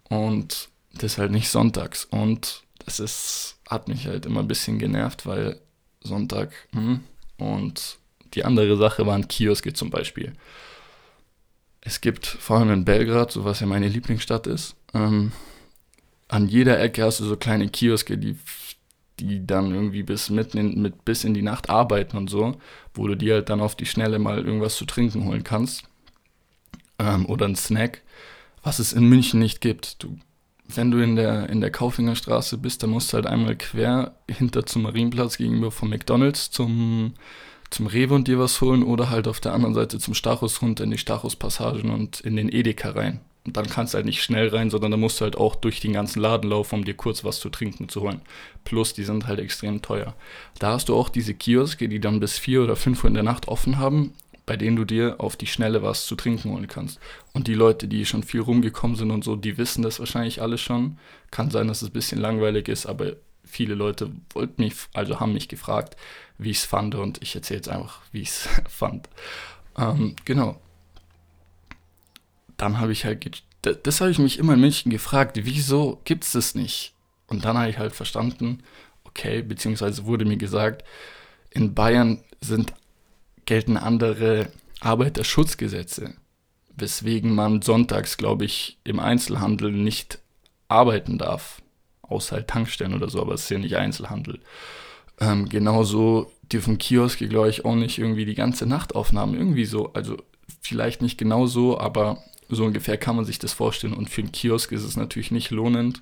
Und 0.09 0.69
das 0.93 1.17
halt 1.17 1.31
nicht 1.31 1.49
sonntags. 1.49 2.05
Und 2.05 2.63
das 2.85 2.99
ist, 2.99 3.57
hat 3.67 3.87
mich 3.87 4.07
halt 4.07 4.25
immer 4.25 4.41
ein 4.41 4.47
bisschen 4.47 4.79
genervt, 4.79 5.25
weil 5.25 5.59
Sonntag 6.01 6.51
hm, 6.73 7.01
und 7.37 7.97
die 8.33 8.45
andere 8.45 8.77
Sache 8.77 9.05
waren 9.05 9.27
Kioske 9.27 9.73
zum 9.73 9.89
Beispiel. 9.89 10.33
Es 11.81 12.01
gibt 12.01 12.25
vor 12.25 12.57
allem 12.57 12.71
in 12.71 12.85
Belgrad, 12.85 13.31
so 13.31 13.45
was 13.45 13.59
ja 13.59 13.67
meine 13.67 13.87
Lieblingsstadt 13.87 14.47
ist, 14.47 14.75
ähm, 14.93 15.31
an 16.27 16.47
jeder 16.47 16.79
Ecke 16.79 17.03
hast 17.03 17.19
du 17.19 17.25
so 17.25 17.37
kleine 17.37 17.69
Kioske, 17.69 18.17
die 18.17 18.35
die 19.27 19.45
dann 19.45 19.73
irgendwie 19.73 20.03
bis 20.03 20.29
mitten 20.29 20.57
in, 20.57 20.81
mit, 20.81 21.05
bis 21.05 21.23
in 21.23 21.33
die 21.33 21.41
Nacht 21.41 21.69
arbeiten 21.69 22.17
und 22.17 22.29
so, 22.29 22.55
wo 22.93 23.07
du 23.07 23.15
dir 23.15 23.35
halt 23.35 23.49
dann 23.49 23.61
auf 23.61 23.75
die 23.75 23.85
Schnelle 23.85 24.19
mal 24.19 24.43
irgendwas 24.43 24.75
zu 24.75 24.85
trinken 24.85 25.25
holen 25.25 25.43
kannst. 25.43 25.83
Ähm, 26.99 27.25
oder 27.25 27.45
einen 27.45 27.55
Snack, 27.55 28.01
was 28.61 28.79
es 28.79 28.93
in 28.93 29.07
München 29.07 29.39
nicht 29.39 29.61
gibt. 29.61 30.03
Du, 30.03 30.17
wenn 30.67 30.91
du 30.91 30.99
in 30.99 31.15
der, 31.15 31.49
in 31.49 31.61
der 31.61 31.71
Kaufingerstraße 31.71 32.57
bist, 32.57 32.83
dann 32.83 32.91
musst 32.91 33.11
du 33.11 33.15
halt 33.15 33.27
einmal 33.27 33.55
quer 33.55 34.15
hinter 34.29 34.65
zum 34.65 34.83
Marienplatz 34.83 35.37
gegenüber 35.37 35.71
vom 35.71 35.89
McDonalds 35.89 36.51
zum, 36.51 37.13
zum 37.69 37.87
Rewe 37.87 38.13
und 38.13 38.27
dir 38.27 38.39
was 38.39 38.61
holen 38.61 38.83
oder 38.83 39.09
halt 39.09 39.27
auf 39.27 39.39
der 39.39 39.53
anderen 39.53 39.73
Seite 39.73 39.99
zum 39.99 40.13
Stachus 40.13 40.61
runter 40.61 40.83
in 40.83 40.91
die 40.91 40.97
Stachus-Passagen 40.97 41.89
und 41.89 42.21
in 42.21 42.35
den 42.35 42.49
Edeka 42.49 42.91
rein. 42.91 43.19
Und 43.45 43.57
dann 43.57 43.67
kannst 43.67 43.93
du 43.93 43.97
halt 43.97 44.05
nicht 44.05 44.23
schnell 44.23 44.47
rein, 44.49 44.69
sondern 44.69 44.91
da 44.91 44.97
musst 44.97 45.19
du 45.19 45.25
halt 45.25 45.35
auch 45.37 45.55
durch 45.55 45.81
den 45.81 45.93
ganzen 45.93 46.21
Laden 46.21 46.49
laufen, 46.49 46.75
um 46.75 46.85
dir 46.85 46.93
kurz 46.93 47.25
was 47.25 47.39
zu 47.39 47.49
trinken 47.49 47.89
zu 47.89 48.01
holen. 48.01 48.21
Plus, 48.63 48.93
die 48.93 49.03
sind 49.03 49.27
halt 49.27 49.39
extrem 49.39 49.81
teuer. 49.81 50.15
Da 50.59 50.71
hast 50.71 50.87
du 50.87 50.95
auch 50.95 51.09
diese 51.09 51.33
Kioske, 51.33 51.89
die 51.89 51.99
dann 51.99 52.21
bis 52.21 52.37
4 52.37 52.63
oder 52.63 52.75
5 52.75 53.03
Uhr 53.03 53.09
in 53.09 53.15
der 53.15 53.23
Nacht 53.23 53.49
offen 53.49 53.79
haben, 53.79 54.13
bei 54.45 54.55
denen 54.55 54.77
du 54.77 54.85
dir 54.85 55.15
auf 55.19 55.35
die 55.35 55.47
Schnelle 55.47 55.83
was 55.83 56.05
zu 56.05 56.15
trinken 56.15 56.51
holen 56.51 56.67
kannst. 56.67 56.99
Und 57.33 57.47
die 57.47 57.53
Leute, 57.53 57.87
die 57.87 58.05
schon 58.05 58.23
viel 58.23 58.41
rumgekommen 58.41 58.95
sind 58.95 59.11
und 59.11 59.23
so, 59.23 59.35
die 59.35 59.57
wissen 59.57 59.81
das 59.83 59.99
wahrscheinlich 59.99 60.41
alle 60.41 60.57
schon. 60.57 60.97
Kann 61.31 61.51
sein, 61.51 61.67
dass 61.67 61.81
es 61.81 61.89
ein 61.89 61.93
bisschen 61.93 62.19
langweilig 62.19 62.69
ist, 62.69 62.85
aber 62.85 63.13
viele 63.43 63.75
Leute 63.75 64.11
wollten 64.33 64.61
mich, 64.63 64.73
also 64.93 65.19
haben 65.19 65.33
mich 65.33 65.49
gefragt, 65.49 65.97
wie 66.37 66.51
ich 66.51 66.57
es 66.57 66.65
fand 66.65 66.95
und 66.95 67.21
ich 67.21 67.35
erzähle 67.35 67.59
jetzt 67.59 67.69
einfach, 67.69 68.01
wie 68.11 68.21
ich 68.21 68.29
es 68.29 68.49
fand. 68.69 69.09
Ähm, 69.77 70.15
genau. 70.25 70.59
Dann 72.63 72.79
habe 72.79 72.93
ich 72.93 73.03
halt, 73.03 73.43
das, 73.61 73.99
habe 73.99 74.11
ich 74.11 74.19
mich 74.19 74.39
immer 74.39 74.53
in 74.53 74.61
München 74.61 74.89
gefragt, 74.89 75.37
wieso 75.43 75.99
gibt 76.05 76.23
es 76.23 76.31
das 76.31 76.55
nicht? 76.55 76.93
Und 77.27 77.43
dann 77.43 77.57
habe 77.57 77.69
ich 77.69 77.77
halt 77.77 77.93
verstanden, 77.93 78.63
okay, 79.03 79.41
beziehungsweise 79.41 80.05
wurde 80.05 80.23
mir 80.23 80.37
gesagt, 80.37 80.85
in 81.49 81.73
Bayern 81.73 82.23
sind, 82.39 82.71
gelten 83.45 83.75
andere 83.75 84.47
Arbeiterschutzgesetze, 84.79 86.13
weswegen 86.77 87.35
man 87.35 87.61
sonntags, 87.61 88.15
glaube 88.15 88.45
ich, 88.45 88.77
im 88.85 89.01
Einzelhandel 89.01 89.73
nicht 89.73 90.19
arbeiten 90.69 91.17
darf. 91.17 91.61
Außer 92.01 92.37
halt 92.37 92.47
Tankstellen 92.47 92.93
oder 92.93 93.09
so, 93.09 93.19
aber 93.19 93.33
es 93.33 93.43
ist 93.43 93.49
ja 93.49 93.59
nicht 93.59 93.75
Einzelhandel. 93.75 94.39
Ähm, 95.19 95.49
genauso 95.49 96.31
dürfen 96.43 96.77
Kioske, 96.77 97.27
glaube 97.27 97.49
ich, 97.49 97.65
auch 97.65 97.75
nicht 97.75 97.99
irgendwie 97.99 98.23
die 98.23 98.35
ganze 98.35 98.65
Nacht 98.65 98.95
aufnahmen. 98.95 99.33
Irgendwie 99.33 99.65
so, 99.65 99.91
also 99.91 100.15
vielleicht 100.61 101.01
nicht 101.01 101.17
genau 101.17 101.45
so, 101.45 101.77
aber 101.77 102.23
so 102.53 102.65
ungefähr 102.65 102.97
kann 102.97 103.15
man 103.15 103.25
sich 103.25 103.39
das 103.39 103.53
vorstellen. 103.53 103.93
Und 103.93 104.09
für 104.09 104.21
einen 104.21 104.31
Kiosk 104.31 104.71
ist 104.71 104.83
es 104.83 104.97
natürlich 104.97 105.31
nicht 105.31 105.51
lohnend, 105.51 106.01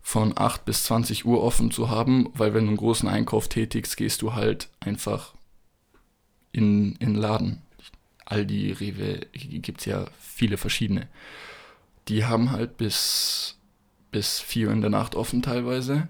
von 0.00 0.32
8 0.36 0.64
bis 0.64 0.84
20 0.84 1.26
Uhr 1.26 1.42
offen 1.42 1.70
zu 1.70 1.90
haben, 1.90 2.30
weil 2.34 2.54
wenn 2.54 2.64
du 2.64 2.68
einen 2.68 2.76
großen 2.76 3.08
Einkauf 3.08 3.48
tätigst, 3.48 3.96
gehst 3.96 4.22
du 4.22 4.34
halt 4.34 4.68
einfach 4.80 5.34
in, 6.52 6.96
in 6.96 7.14
Laden. 7.14 7.62
Aldi, 8.24 8.72
Rewe, 8.72 9.20
gibt 9.32 9.80
es 9.80 9.86
ja 9.86 10.06
viele 10.20 10.56
verschiedene. 10.56 11.08
Die 12.08 12.24
haben 12.24 12.52
halt 12.52 12.76
bis, 12.76 13.58
bis 14.10 14.40
4 14.40 14.68
Uhr 14.68 14.72
in 14.72 14.80
der 14.80 14.90
Nacht 14.90 15.14
offen 15.14 15.42
teilweise. 15.42 16.08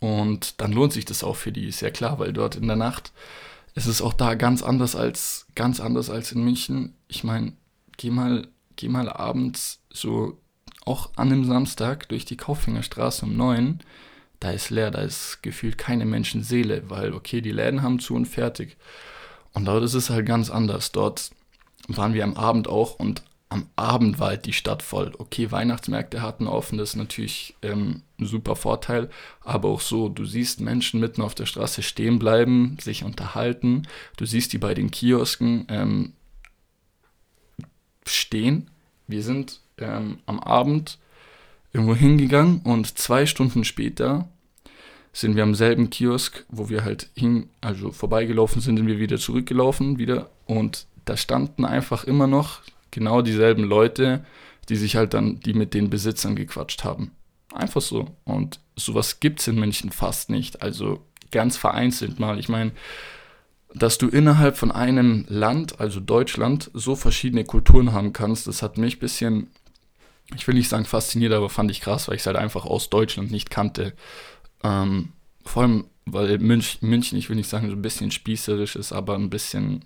Und 0.00 0.60
dann 0.60 0.72
lohnt 0.72 0.92
sich 0.92 1.04
das 1.04 1.22
auch 1.22 1.36
für 1.36 1.52
die, 1.52 1.66
ist 1.66 1.80
ja 1.80 1.90
klar, 1.90 2.18
weil 2.18 2.32
dort 2.32 2.56
in 2.56 2.66
der 2.66 2.76
Nacht 2.76 3.12
ist 3.74 3.86
es 3.86 4.02
auch 4.02 4.12
da 4.12 4.34
ganz 4.34 4.62
anders 4.62 4.96
als 4.96 5.46
ganz 5.54 5.80
anders 5.80 6.10
als 6.10 6.32
in 6.32 6.42
München. 6.42 6.94
Ich 7.08 7.22
meine, 7.24 7.52
geh 8.00 8.10
mal, 8.10 8.48
geh 8.76 8.88
mal 8.88 9.10
abends 9.10 9.82
so 9.90 10.38
auch 10.86 11.10
an 11.16 11.30
einem 11.30 11.44
Samstag 11.44 12.08
durch 12.08 12.24
die 12.24 12.38
Kaufhängerstraße 12.38 13.26
um 13.26 13.36
neun. 13.36 13.80
Da 14.40 14.52
ist 14.52 14.70
leer, 14.70 14.90
da 14.90 15.02
ist 15.02 15.42
gefühlt 15.42 15.76
keine 15.76 16.06
Menschenseele, 16.06 16.88
weil 16.88 17.12
okay, 17.12 17.42
die 17.42 17.52
Läden 17.52 17.82
haben 17.82 17.98
zu 17.98 18.14
und 18.14 18.24
fertig. 18.24 18.78
Und 19.52 19.66
dort 19.66 19.84
ist 19.84 19.92
es 19.92 20.08
halt 20.08 20.24
ganz 20.24 20.48
anders. 20.48 20.92
Dort 20.92 21.30
waren 21.88 22.14
wir 22.14 22.24
am 22.24 22.34
Abend 22.34 22.68
auch 22.68 22.98
und 22.98 23.22
am 23.50 23.66
Abend 23.76 24.18
war 24.18 24.28
halt 24.28 24.46
die 24.46 24.54
Stadt 24.54 24.82
voll. 24.82 25.12
Okay, 25.18 25.50
Weihnachtsmärkte 25.50 26.22
hatten 26.22 26.46
offen, 26.46 26.78
das 26.78 26.90
ist 26.90 26.96
natürlich 26.96 27.54
ähm, 27.60 28.02
ein 28.18 28.26
super 28.26 28.56
Vorteil, 28.56 29.10
aber 29.44 29.68
auch 29.68 29.80
so, 29.80 30.08
du 30.08 30.24
siehst 30.24 30.60
Menschen 30.60 31.00
mitten 31.00 31.20
auf 31.20 31.34
der 31.34 31.46
Straße 31.46 31.82
stehen 31.82 32.18
bleiben, 32.18 32.78
sich 32.80 33.04
unterhalten, 33.04 33.88
du 34.16 34.24
siehst 34.24 34.52
die 34.52 34.58
bei 34.58 34.72
den 34.72 34.90
Kiosken 34.90 35.66
ähm, 35.68 36.12
stehen. 38.14 38.70
Wir 39.06 39.22
sind 39.22 39.60
ähm, 39.78 40.18
am 40.26 40.40
Abend 40.40 40.98
irgendwo 41.72 41.94
hingegangen 41.94 42.60
und 42.62 42.98
zwei 42.98 43.26
Stunden 43.26 43.64
später 43.64 44.28
sind 45.12 45.36
wir 45.36 45.42
am 45.42 45.54
selben 45.54 45.90
Kiosk, 45.90 46.44
wo 46.48 46.68
wir 46.68 46.84
halt 46.84 47.10
hin, 47.14 47.48
also 47.60 47.90
vorbeigelaufen 47.90 48.60
sind, 48.60 48.76
sind 48.76 48.86
wir 48.86 48.98
wieder 48.98 49.18
zurückgelaufen 49.18 49.98
wieder 49.98 50.30
und 50.46 50.86
da 51.04 51.16
standen 51.16 51.64
einfach 51.64 52.04
immer 52.04 52.26
noch 52.26 52.60
genau 52.90 53.22
dieselben 53.22 53.64
Leute, 53.64 54.24
die 54.68 54.76
sich 54.76 54.96
halt 54.96 55.14
dann, 55.14 55.40
die 55.40 55.54
mit 55.54 55.74
den 55.74 55.90
Besitzern 55.90 56.36
gequatscht 56.36 56.84
haben. 56.84 57.10
Einfach 57.52 57.80
so. 57.80 58.08
Und 58.24 58.60
sowas 58.76 59.18
gibt 59.18 59.40
es 59.40 59.48
in 59.48 59.58
München 59.58 59.90
fast 59.90 60.30
nicht. 60.30 60.62
Also 60.62 61.04
ganz 61.32 61.56
vereinzelt 61.56 62.20
mal. 62.20 62.38
Ich 62.38 62.48
meine, 62.48 62.72
dass 63.74 63.98
du 63.98 64.08
innerhalb 64.08 64.56
von 64.56 64.72
einem 64.72 65.24
Land, 65.28 65.80
also 65.80 66.00
Deutschland, 66.00 66.70
so 66.74 66.96
verschiedene 66.96 67.44
Kulturen 67.44 67.92
haben 67.92 68.12
kannst, 68.12 68.46
das 68.46 68.62
hat 68.62 68.78
mich 68.78 68.96
ein 68.96 69.00
bisschen, 69.00 69.50
ich 70.34 70.46
will 70.46 70.54
nicht 70.54 70.68
sagen 70.68 70.84
fasziniert, 70.84 71.32
aber 71.32 71.48
fand 71.48 71.70
ich 71.70 71.80
krass, 71.80 72.08
weil 72.08 72.16
ich 72.16 72.22
es 72.22 72.26
halt 72.26 72.36
einfach 72.36 72.64
aus 72.64 72.90
Deutschland 72.90 73.30
nicht 73.30 73.50
kannte. 73.50 73.94
Ähm, 74.62 75.12
vor 75.44 75.62
allem, 75.62 75.86
weil 76.04 76.38
München, 76.38 76.88
München, 76.88 77.18
ich 77.18 77.28
will 77.28 77.36
nicht 77.36 77.48
sagen, 77.48 77.68
so 77.68 77.76
ein 77.76 77.82
bisschen 77.82 78.10
spießerisch 78.10 78.76
ist, 78.76 78.92
aber 78.92 79.14
ein 79.14 79.30
bisschen 79.30 79.84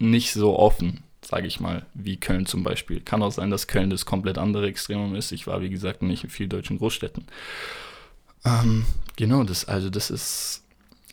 nicht 0.00 0.32
so 0.32 0.58
offen 0.58 1.02
sage 1.20 1.46
ich 1.46 1.60
mal, 1.60 1.84
wie 1.94 2.16
Köln 2.16 2.46
zum 2.46 2.62
Beispiel. 2.62 3.00
Kann 3.00 3.22
auch 3.22 3.32
sein, 3.32 3.50
dass 3.50 3.66
Köln 3.66 3.90
das 3.90 4.06
komplett 4.06 4.38
andere 4.38 4.66
Extremum 4.66 5.14
ist. 5.14 5.32
Ich 5.32 5.46
war, 5.46 5.60
wie 5.60 5.70
gesagt, 5.70 6.02
nicht 6.02 6.24
in 6.24 6.30
vielen 6.30 6.50
deutschen 6.50 6.78
Großstädten. 6.78 7.26
Ähm, 8.44 8.86
genau, 9.16 9.44
das, 9.44 9.64
also 9.66 9.90
das 9.90 10.10
ist, 10.10 10.64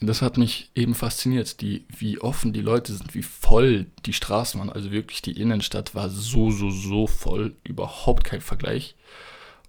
das 0.01 0.21
hat 0.21 0.37
mich 0.37 0.71
eben 0.75 0.93
fasziniert, 0.93 1.61
die, 1.61 1.85
wie 1.87 2.19
offen 2.19 2.51
die 2.51 2.61
Leute 2.61 2.93
sind, 2.93 3.15
wie 3.15 3.23
voll 3.23 3.85
die 4.05 4.13
Straßen 4.13 4.59
waren. 4.59 4.69
Also 4.69 4.91
wirklich, 4.91 5.21
die 5.21 5.39
Innenstadt 5.39 5.95
war 5.95 6.09
so, 6.09 6.51
so, 6.51 6.69
so 6.69 7.07
voll, 7.07 7.55
überhaupt 7.63 8.25
kein 8.25 8.41
Vergleich. 8.41 8.95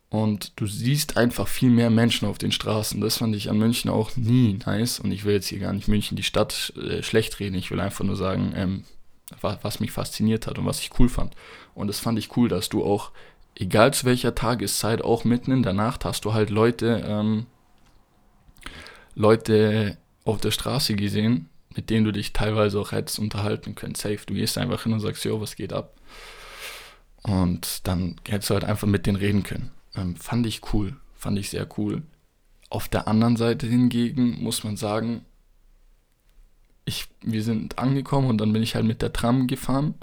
Und 0.09 0.52
du 0.56 0.66
siehst 0.66 1.16
einfach 1.16 1.47
viel 1.47 1.71
mehr 1.71 1.90
Menschen 1.90 2.26
auf 2.28 2.38
den 2.38 2.52
Straßen. 2.52 3.00
Das 3.00 3.18
fand 3.18 3.37
ich 3.37 3.50
an 3.50 3.59
München 3.59 3.90
auch 3.90 4.16
nie 4.16 4.59
nice. 4.66 4.99
Und 4.99 5.12
ich 5.12 5.25
will 5.25 5.35
jetzt 5.35 5.49
hier 5.49 5.59
gar 5.59 5.73
nicht 5.73 5.88
München 5.88 6.16
die 6.16 6.23
Stadt 6.23 6.73
äh, 6.76 7.02
schlecht 7.02 7.38
reden. 7.38 7.56
Ich 7.56 7.71
will 7.71 7.80
einfach 7.80 8.04
nur 8.04 8.16
sagen, 8.16 8.52
ähm, 8.56 8.85
was 9.40 9.80
mich 9.80 9.90
fasziniert 9.90 10.47
hat 10.47 10.59
und 10.59 10.66
was 10.66 10.80
ich 10.80 10.99
cool 10.99 11.09
fand. 11.09 11.35
Und 11.75 11.88
das 11.88 11.99
fand 11.99 12.18
ich 12.18 12.37
cool, 12.37 12.49
dass 12.49 12.68
du 12.68 12.85
auch, 12.85 13.11
egal 13.56 13.92
zu 13.92 14.06
welcher 14.06 14.35
Tageszeit, 14.35 15.02
auch 15.02 15.25
mitten 15.25 15.50
in 15.50 15.62
der 15.62 15.73
Nacht 15.73 16.04
hast 16.04 16.25
du 16.25 16.33
halt 16.33 16.50
Leute, 16.50 17.04
ähm, 17.06 17.47
Leute 19.14 19.99
auf 20.26 20.40
der 20.40 20.50
Straße 20.50 20.95
gesehen, 20.95 21.49
mit 21.75 21.90
denen 21.90 22.04
du 22.04 22.12
dich 22.12 22.33
teilweise 22.33 22.80
auch 22.80 22.92
hättest 22.92 23.18
unterhalten 23.18 23.75
können. 23.75 23.95
Safe. 23.95 24.18
Du 24.26 24.35
gehst 24.35 24.59
einfach 24.59 24.83
hin 24.83 24.92
und 24.92 25.00
sagst, 25.00 25.25
jo, 25.25 25.40
was 25.40 25.56
geht 25.56 25.73
ab? 25.73 25.95
Und 27.23 27.87
dann 27.87 28.16
hättest 28.26 28.50
du 28.50 28.54
halt 28.54 28.64
einfach 28.64 28.87
mit 28.87 29.06
denen 29.06 29.16
reden 29.16 29.42
können. 29.42 29.71
Ähm, 29.95 30.16
fand 30.16 30.47
ich 30.47 30.73
cool. 30.73 30.97
Fand 31.14 31.38
ich 31.38 31.50
sehr 31.50 31.66
cool. 31.78 32.02
Auf 32.71 32.88
der 32.88 33.09
anderen 33.09 33.37
Seite 33.37 33.66
hingegen 33.66 34.42
muss 34.42 34.64
man 34.64 34.76
sagen, 34.76 35.25
ich, 36.85 37.09
wir 37.23 37.42
sind 37.42 37.78
angekommen 37.78 38.28
und 38.28 38.38
dann 38.38 38.52
bin 38.52 38.62
ich 38.62 38.75
halt 38.75 38.85
mit 38.85 39.02
der 39.02 39.12
Tram 39.12 39.47
gefahren. 39.47 39.95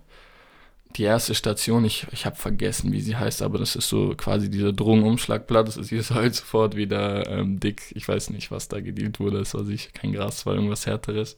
Die 0.96 1.04
erste 1.04 1.34
Station, 1.34 1.86
ich, 1.86 2.06
ich 2.12 2.26
habe 2.26 2.36
vergessen, 2.36 2.92
wie 2.92 3.02
sie 3.02 3.16
heißt, 3.16 3.42
aber 3.42 3.58
das 3.58 3.76
ist 3.76 3.90
so 3.90 4.14
quasi 4.16 4.50
dieser 4.50 4.74
Drogenumschlagplatz. 4.74 5.76
Das 5.76 5.92
ist 5.92 6.12
halt 6.12 6.36
sofort 6.36 6.76
wieder 6.76 7.28
ähm, 7.30 7.60
dick. 7.60 7.92
Ich 7.96 8.08
weiß 8.08 8.30
nicht, 8.30 8.52
was 8.52 8.68
da 8.68 8.80
gedealt 8.80 9.20
wurde. 9.20 9.40
Es 9.40 9.54
war 9.54 9.64
sicher 9.64 9.90
kein 9.94 10.14
Gras, 10.14 10.46
war 10.46 10.54
irgendwas 10.54 10.86
Härteres. 10.86 11.38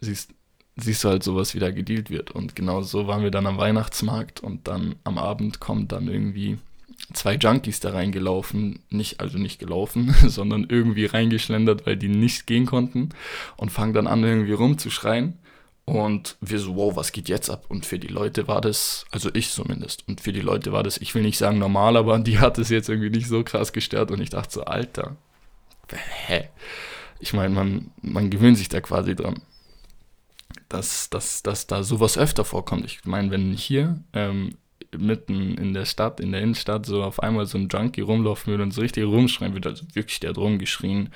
Siehst, 0.00 0.30
siehst 0.76 1.04
du 1.04 1.08
halt 1.08 1.22
sowas, 1.22 1.54
wie 1.54 1.58
da 1.58 1.70
gedealt 1.70 2.10
wird. 2.10 2.30
Und 2.32 2.54
genau 2.54 2.82
so 2.82 3.06
waren 3.06 3.22
wir 3.22 3.30
dann 3.30 3.46
am 3.46 3.58
Weihnachtsmarkt 3.58 4.40
und 4.40 4.68
dann 4.68 4.96
am 5.04 5.16
Abend 5.16 5.58
kommt 5.58 5.92
dann 5.92 6.08
irgendwie 6.08 6.58
zwei 7.12 7.34
Junkies 7.34 7.80
da 7.80 7.90
reingelaufen, 7.90 8.80
nicht, 8.90 9.20
also 9.20 9.38
nicht 9.38 9.58
gelaufen, 9.58 10.14
sondern 10.26 10.66
irgendwie 10.68 11.06
reingeschlendert, 11.06 11.86
weil 11.86 11.96
die 11.96 12.08
nicht 12.08 12.46
gehen 12.46 12.66
konnten 12.66 13.10
und 13.56 13.70
fangen 13.70 13.94
dann 13.94 14.06
an, 14.06 14.24
irgendwie 14.24 14.52
rumzuschreien. 14.52 15.38
Und 15.86 16.36
wir 16.40 16.58
so, 16.58 16.74
wow, 16.74 16.96
was 16.96 17.12
geht 17.12 17.28
jetzt 17.28 17.48
ab? 17.48 17.66
Und 17.68 17.86
für 17.86 18.00
die 18.00 18.08
Leute 18.08 18.48
war 18.48 18.60
das, 18.60 19.06
also 19.12 19.30
ich 19.32 19.50
zumindest, 19.50 20.06
und 20.08 20.20
für 20.20 20.32
die 20.32 20.40
Leute 20.40 20.72
war 20.72 20.82
das, 20.82 20.96
ich 20.96 21.14
will 21.14 21.22
nicht 21.22 21.38
sagen 21.38 21.58
normal, 21.58 21.96
aber 21.96 22.18
die 22.18 22.40
hat 22.40 22.58
es 22.58 22.70
jetzt 22.70 22.88
irgendwie 22.88 23.10
nicht 23.10 23.28
so 23.28 23.44
krass 23.44 23.72
gestört 23.72 24.10
und 24.10 24.20
ich 24.20 24.30
dachte 24.30 24.52
so, 24.52 24.64
Alter, 24.64 25.16
hä? 26.26 26.48
Ich 27.20 27.32
meine, 27.32 27.54
man, 27.54 27.92
man 28.02 28.30
gewöhnt 28.30 28.58
sich 28.58 28.68
da 28.68 28.80
quasi 28.80 29.14
dran, 29.14 29.42
dass, 30.68 31.08
dass, 31.08 31.44
dass 31.44 31.68
da 31.68 31.84
sowas 31.84 32.18
öfter 32.18 32.44
vorkommt. 32.44 32.84
Ich 32.84 33.04
meine, 33.04 33.30
wenn 33.30 33.52
hier 33.52 34.02
ähm, 34.12 34.56
mitten 34.96 35.56
in 35.56 35.72
der 35.72 35.84
Stadt, 35.84 36.18
in 36.18 36.32
der 36.32 36.42
Innenstadt, 36.42 36.84
so 36.86 37.04
auf 37.04 37.22
einmal 37.22 37.46
so 37.46 37.58
ein 37.58 37.68
Junkie 37.68 38.00
rumlaufen 38.00 38.50
würde 38.50 38.64
und 38.64 38.72
so 38.72 38.80
richtig 38.80 39.04
rumschreien 39.04 39.52
würde, 39.52 39.70
also 39.70 39.84
wirklich 39.94 40.20
der 40.20 40.30
hat 40.30 40.38
rumgeschrien. 40.38 41.10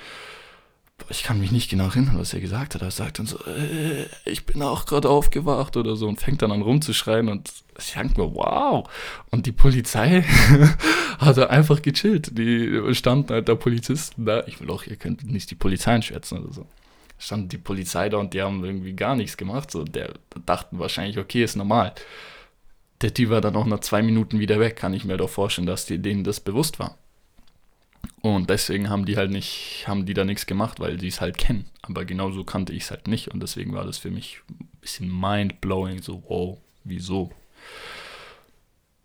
Ich 1.09 1.23
kann 1.23 1.41
mich 1.41 1.51
nicht 1.51 1.71
genau 1.71 1.87
erinnern, 1.87 2.19
was 2.19 2.35
er 2.35 2.41
gesagt 2.41 2.75
hat. 2.75 2.83
Er 2.83 2.91
sagt 2.91 3.19
dann 3.19 3.27
so, 3.27 3.39
äh, 3.47 4.07
ich 4.25 4.47
bin 4.47 4.63
auch 4.63 4.87
gerade 4.87 5.09
aufgewacht 5.09 5.77
oder 5.77 5.97
so 5.97 6.07
und 6.09 6.21
fängt 6.21 6.43
dann 6.43 6.53
an 6.53 6.63
rumzuschreien 6.63 7.29
und 7.29 7.51
ich 7.79 7.93
denke 7.93 8.21
mir, 8.21 8.35
wow. 8.35 8.89
Und 9.31 9.47
die 9.47 9.53
Polizei 9.53 10.23
hat 11.19 11.39
einfach 11.39 11.83
gechillt. 11.83 12.37
Die 12.39 12.95
standen 12.95 13.33
halt 13.33 13.49
da 13.49 13.55
Polizisten 13.55 14.27
da. 14.27 14.45
Ich 14.47 14.61
will 14.61 14.71
auch, 14.71 14.85
ihr 14.85 14.97
könnt 14.97 15.25
nicht 15.25 15.51
die 15.51 15.57
Polizei 15.57 15.93
einschätzen 15.93 16.39
oder 16.39 16.53
so 16.53 16.67
stand 17.23 17.53
die 17.53 17.59
Polizei 17.59 18.09
da 18.09 18.17
und 18.17 18.33
die 18.33 18.41
haben 18.41 18.65
irgendwie 18.65 18.95
gar 18.95 19.15
nichts 19.15 19.37
gemacht. 19.37 19.71
So, 19.71 19.85
der 19.85 20.15
dachten 20.47 20.79
wahrscheinlich, 20.79 21.19
okay, 21.19 21.45
ist 21.45 21.55
normal 21.55 21.93
der 23.01 23.15
Typ 23.15 23.31
war 23.31 23.41
dann 23.41 23.57
auch 23.57 23.67
nach 23.67 23.81
zwei 23.81 24.03
Minuten 24.03 24.39
wieder 24.39 24.61
weg, 24.61 24.77
kann 24.77 24.93
ich 24.93 25.05
mir 25.05 25.17
doch 25.17 25.31
vorstellen, 25.31 25.67
dass 25.67 25.87
die, 25.87 25.99
denen 25.99 26.25
das 26.25 26.41
bewusst 26.41 26.79
war. 26.79 26.97
Und 28.23 28.51
deswegen 28.51 28.91
haben 28.91 29.07
die 29.07 29.17
halt 29.17 29.31
nicht, 29.31 29.85
haben 29.87 30.05
die 30.05 30.15
da 30.15 30.25
nichts 30.25 30.47
gemacht, 30.47 30.79
weil 30.79 31.01
sie 31.01 31.09
es 31.09 31.21
halt 31.21 31.39
kennen. 31.39 31.67
Aber 31.83 32.05
genauso 32.05 32.45
kannte 32.45 32.73
ich 32.73 32.85
es 32.85 32.91
halt 32.91 33.09
nicht 33.09 33.29
und 33.29 33.41
deswegen 33.41 33.73
war 33.73 33.85
das 33.85 33.99
für 33.99 34.11
mich 34.11 34.41
ein 34.51 34.69
bisschen 34.81 35.09
mind-blowing, 35.09 36.03
so, 36.03 36.23
wow, 36.29 36.59
wieso? 36.85 37.31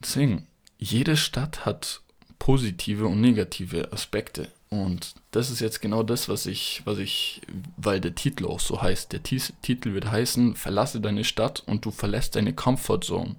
Deswegen, 0.02 0.48
jede 0.78 1.16
Stadt 1.16 1.66
hat 1.66 2.02
positive 2.40 3.08
und 3.08 3.22
negative 3.22 3.92
Aspekte. 3.94 4.50
Und 4.70 5.16
das 5.32 5.50
ist 5.50 5.62
jetzt 5.62 5.82
genau 5.82 6.04
das, 6.04 6.28
was 6.28 6.46
ich, 6.46 6.82
was 6.84 6.98
ich, 6.98 7.42
weil 7.78 8.02
der 8.02 8.16
Titel 8.16 8.46
auch 8.46 8.60
so 8.60 8.82
heißt. 8.82 9.14
Der 9.14 9.24
Titel 9.24 9.94
wird 9.94 10.12
heißen, 10.12 10.56
verlasse 10.56 11.00
deine 11.00 11.24
Stadt 11.24 11.64
und 11.66 11.86
du 11.86 11.92
verlässt 11.92 12.36
deine 12.36 12.54
Comfortzone. 12.54 13.36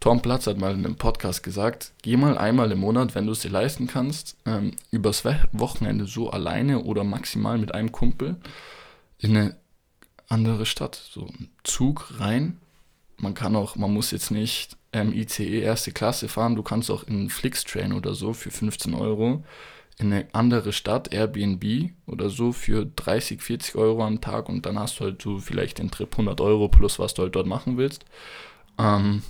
Tom 0.00 0.22
Platz 0.22 0.46
hat 0.46 0.58
mal 0.58 0.74
in 0.74 0.84
einem 0.84 0.96
Podcast 0.96 1.42
gesagt, 1.42 1.92
geh 2.02 2.16
mal 2.16 2.38
einmal 2.38 2.70
im 2.70 2.78
Monat, 2.78 3.14
wenn 3.14 3.26
du 3.26 3.32
es 3.32 3.40
dir 3.40 3.50
leisten 3.50 3.88
kannst, 3.88 4.36
ähm, 4.46 4.72
übers 4.92 5.24
Wochenende 5.52 6.06
so 6.06 6.30
alleine 6.30 6.84
oder 6.84 7.02
maximal 7.02 7.58
mit 7.58 7.74
einem 7.74 7.90
Kumpel 7.90 8.36
in 9.18 9.36
eine 9.36 9.56
andere 10.28 10.66
Stadt. 10.66 10.94
So 10.94 11.26
ein 11.26 11.50
Zug 11.64 12.20
rein. 12.20 12.58
Man 13.16 13.34
kann 13.34 13.56
auch, 13.56 13.74
man 13.74 13.92
muss 13.92 14.12
jetzt 14.12 14.30
nicht 14.30 14.76
ähm, 14.92 15.12
ICE 15.12 15.60
erste 15.60 15.90
Klasse 15.90 16.28
fahren, 16.28 16.54
du 16.54 16.62
kannst 16.62 16.90
auch 16.90 17.02
in 17.02 17.28
Flixtrain 17.28 17.92
oder 17.92 18.14
so 18.14 18.32
für 18.32 18.50
15 18.50 18.94
Euro 18.94 19.42
in 19.98 20.12
eine 20.12 20.28
andere 20.32 20.72
Stadt, 20.72 21.12
Airbnb 21.12 21.90
oder 22.06 22.30
so, 22.30 22.52
für 22.52 22.86
30, 22.86 23.42
40 23.42 23.74
Euro 23.74 24.04
am 24.04 24.20
Tag 24.20 24.48
und 24.48 24.64
dann 24.64 24.78
hast 24.78 25.00
du 25.00 25.04
halt 25.04 25.20
so 25.20 25.38
vielleicht 25.38 25.78
den 25.78 25.90
Trip 25.90 26.10
100 26.12 26.40
Euro 26.40 26.68
plus, 26.68 27.00
was 27.00 27.14
du 27.14 27.22
halt 27.22 27.34
dort 27.34 27.48
machen 27.48 27.76
willst. 27.76 28.04
Ähm, 28.78 29.22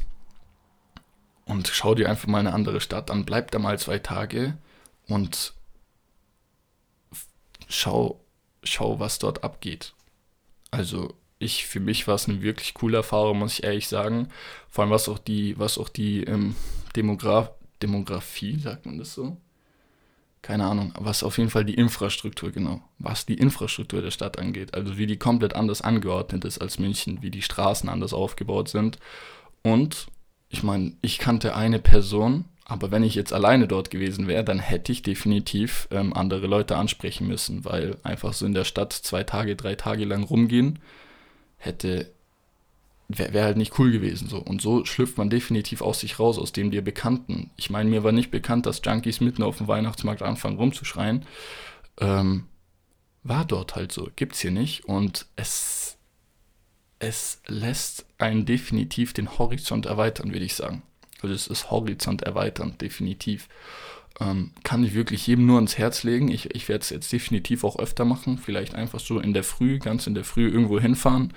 und 1.58 1.66
schau 1.66 1.96
dir 1.96 2.08
einfach 2.08 2.28
mal 2.28 2.38
eine 2.38 2.52
andere 2.52 2.80
Stadt 2.80 3.10
an, 3.10 3.24
bleib 3.24 3.50
da 3.50 3.58
mal 3.58 3.80
zwei 3.80 3.98
Tage 3.98 4.56
und 5.08 5.54
schau, 7.68 8.20
schau, 8.62 9.00
was 9.00 9.18
dort 9.18 9.42
abgeht. 9.42 9.92
Also 10.70 11.16
ich, 11.40 11.66
für 11.66 11.80
mich 11.80 12.06
war 12.06 12.14
es 12.14 12.28
eine 12.28 12.42
wirklich 12.42 12.74
coole 12.74 12.98
Erfahrung, 12.98 13.40
muss 13.40 13.54
ich 13.54 13.64
ehrlich 13.64 13.88
sagen. 13.88 14.28
Vor 14.70 14.84
allem 14.84 14.92
was 14.92 15.08
auch 15.08 15.18
die, 15.18 15.58
was 15.58 15.78
auch 15.78 15.88
die 15.88 16.22
ähm, 16.22 16.54
Demograf 16.94 17.50
Demografie, 17.82 18.56
sagt 18.60 18.86
man 18.86 18.98
das 18.98 19.14
so? 19.14 19.36
Keine 20.40 20.64
Ahnung, 20.64 20.94
was 20.96 21.24
auf 21.24 21.38
jeden 21.38 21.50
Fall 21.50 21.64
die 21.64 21.74
Infrastruktur, 21.74 22.52
genau, 22.52 22.82
was 23.00 23.26
die 23.26 23.34
Infrastruktur 23.34 24.00
der 24.00 24.12
Stadt 24.12 24.38
angeht. 24.38 24.74
Also 24.74 24.96
wie 24.96 25.08
die 25.08 25.16
komplett 25.16 25.54
anders 25.56 25.82
angeordnet 25.82 26.44
ist 26.44 26.60
als 26.60 26.78
München, 26.78 27.20
wie 27.20 27.32
die 27.32 27.42
Straßen 27.42 27.88
anders 27.88 28.12
aufgebaut 28.12 28.68
sind. 28.68 29.00
Und 29.62 30.06
ich 30.48 30.62
meine, 30.62 30.92
ich 31.02 31.18
kannte 31.18 31.54
eine 31.54 31.78
Person, 31.78 32.44
aber 32.64 32.90
wenn 32.90 33.02
ich 33.02 33.14
jetzt 33.14 33.32
alleine 33.32 33.66
dort 33.66 33.90
gewesen 33.90 34.26
wäre, 34.26 34.44
dann 34.44 34.58
hätte 34.58 34.92
ich 34.92 35.02
definitiv 35.02 35.88
ähm, 35.90 36.12
andere 36.12 36.46
Leute 36.46 36.76
ansprechen 36.76 37.26
müssen, 37.26 37.64
weil 37.64 37.96
einfach 38.02 38.32
so 38.32 38.46
in 38.46 38.54
der 38.54 38.64
Stadt 38.64 38.92
zwei 38.92 39.24
Tage, 39.24 39.56
drei 39.56 39.74
Tage 39.74 40.04
lang 40.04 40.22
rumgehen, 40.22 40.78
hätte, 41.56 42.10
wäre 43.08 43.32
wär 43.32 43.44
halt 43.44 43.56
nicht 43.56 43.78
cool 43.78 43.90
gewesen 43.90 44.28
so. 44.28 44.38
Und 44.38 44.62
so 44.62 44.84
schlüpft 44.84 45.18
man 45.18 45.30
definitiv 45.30 45.82
aus 45.82 46.00
sich 46.00 46.18
raus, 46.18 46.38
aus 46.38 46.52
dem 46.52 46.70
dir 46.70 46.82
Bekannten. 46.82 47.50
Ich 47.56 47.70
meine, 47.70 47.90
mir 47.90 48.04
war 48.04 48.12
nicht 48.12 48.30
bekannt, 48.30 48.66
dass 48.66 48.82
Junkies 48.84 49.20
mitten 49.20 49.42
auf 49.42 49.58
dem 49.58 49.68
Weihnachtsmarkt 49.68 50.22
anfangen 50.22 50.58
rumzuschreien. 50.58 51.24
Ähm, 52.00 52.44
war 53.22 53.44
dort 53.44 53.76
halt 53.76 53.92
so, 53.92 54.08
gibt's 54.16 54.40
hier 54.40 54.50
nicht. 54.50 54.84
Und 54.84 55.26
es 55.36 55.97
es 56.98 57.40
lässt 57.46 58.06
einen 58.18 58.44
definitiv 58.46 59.12
den 59.12 59.38
Horizont 59.38 59.86
erweitern, 59.86 60.32
würde 60.32 60.44
ich 60.44 60.54
sagen. 60.54 60.82
Also 61.22 61.34
es 61.34 61.46
ist 61.46 61.70
Horizont 61.70 62.22
erweitern, 62.22 62.76
definitiv. 62.80 63.48
Ähm, 64.20 64.52
kann 64.64 64.82
ich 64.82 64.94
wirklich 64.94 65.26
jedem 65.26 65.46
nur 65.46 65.56
ans 65.56 65.78
Herz 65.78 66.02
legen. 66.02 66.28
Ich, 66.28 66.54
ich 66.54 66.68
werde 66.68 66.82
es 66.82 66.90
jetzt 66.90 67.12
definitiv 67.12 67.64
auch 67.64 67.78
öfter 67.78 68.04
machen. 68.04 68.38
Vielleicht 68.38 68.74
einfach 68.74 69.00
so 69.00 69.20
in 69.20 69.32
der 69.32 69.44
Früh, 69.44 69.78
ganz 69.78 70.06
in 70.06 70.14
der 70.14 70.24
Früh 70.24 70.48
irgendwo 70.48 70.80
hinfahren. 70.80 71.32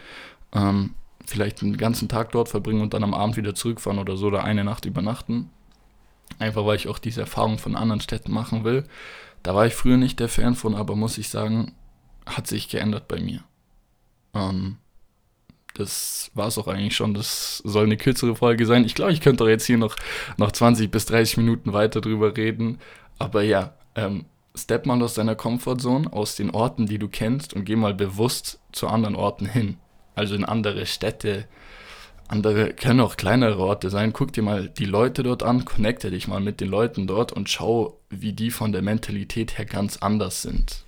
Ähm, 0.51 0.95
vielleicht 1.25 1.61
einen 1.61 1.77
ganzen 1.77 2.09
Tag 2.09 2.31
dort 2.31 2.49
verbringen 2.49 2.81
und 2.81 2.93
dann 2.93 3.03
am 3.03 3.13
Abend 3.13 3.37
wieder 3.37 3.53
zurückfahren 3.53 3.99
oder 3.99 4.17
so 4.17 4.27
oder 4.27 4.43
eine 4.43 4.63
Nacht 4.63 4.85
übernachten. 4.85 5.51
Einfach 6.39 6.65
weil 6.65 6.77
ich 6.77 6.87
auch 6.87 6.99
diese 6.99 7.21
Erfahrung 7.21 7.59
von 7.59 7.75
anderen 7.75 8.01
Städten 8.01 8.31
machen 8.31 8.63
will. 8.63 8.85
Da 9.43 9.53
war 9.53 9.67
ich 9.67 9.75
früher 9.75 9.97
nicht 9.97 10.19
der 10.19 10.29
Fan 10.29 10.55
von, 10.55 10.75
aber 10.75 10.95
muss 10.95 11.17
ich 11.17 11.29
sagen, 11.29 11.73
hat 12.25 12.47
sich 12.47 12.69
geändert 12.69 13.07
bei 13.07 13.19
mir. 13.19 13.43
Ähm, 14.33 14.77
das 15.73 16.31
war 16.33 16.47
es 16.47 16.57
auch 16.57 16.67
eigentlich 16.67 16.95
schon. 16.95 17.13
Das 17.13 17.57
soll 17.59 17.85
eine 17.85 17.97
kürzere 17.97 18.35
Folge 18.35 18.65
sein. 18.65 18.85
Ich 18.85 18.95
glaube, 18.95 19.13
ich 19.13 19.21
könnte 19.21 19.43
auch 19.43 19.47
jetzt 19.47 19.65
hier 19.65 19.77
noch, 19.77 19.95
noch 20.37 20.51
20 20.51 20.91
bis 20.91 21.05
30 21.05 21.37
Minuten 21.37 21.73
weiter 21.73 22.01
drüber 22.01 22.35
reden. 22.35 22.79
Aber 23.19 23.41
ja, 23.43 23.73
ähm, 23.95 24.25
step 24.55 24.85
mal 24.85 25.01
aus 25.01 25.13
deiner 25.13 25.35
Comfortzone, 25.35 26.11
aus 26.11 26.35
den 26.35 26.49
Orten, 26.51 26.85
die 26.85 26.99
du 26.99 27.07
kennst 27.07 27.53
und 27.53 27.65
geh 27.65 27.75
mal 27.75 27.93
bewusst 27.93 28.59
zu 28.71 28.87
anderen 28.87 29.15
Orten 29.15 29.45
hin. 29.45 29.77
Also 30.15 30.35
in 30.35 30.43
andere 30.43 30.85
Städte, 30.85 31.45
andere, 32.27 32.73
können 32.73 32.99
auch 32.99 33.17
kleinere 33.17 33.59
Orte 33.59 33.89
sein. 33.89 34.13
Guck 34.13 34.33
dir 34.33 34.41
mal 34.41 34.69
die 34.69 34.85
Leute 34.85 35.23
dort 35.23 35.43
an, 35.43 35.65
connecte 35.65 36.11
dich 36.11 36.27
mal 36.27 36.41
mit 36.41 36.61
den 36.61 36.69
Leuten 36.69 37.07
dort 37.07 37.31
und 37.31 37.49
schau, 37.49 37.99
wie 38.09 38.33
die 38.33 38.51
von 38.51 38.71
der 38.71 38.81
Mentalität 38.81 39.57
her 39.57 39.65
ganz 39.65 39.97
anders 39.97 40.41
sind. 40.41 40.85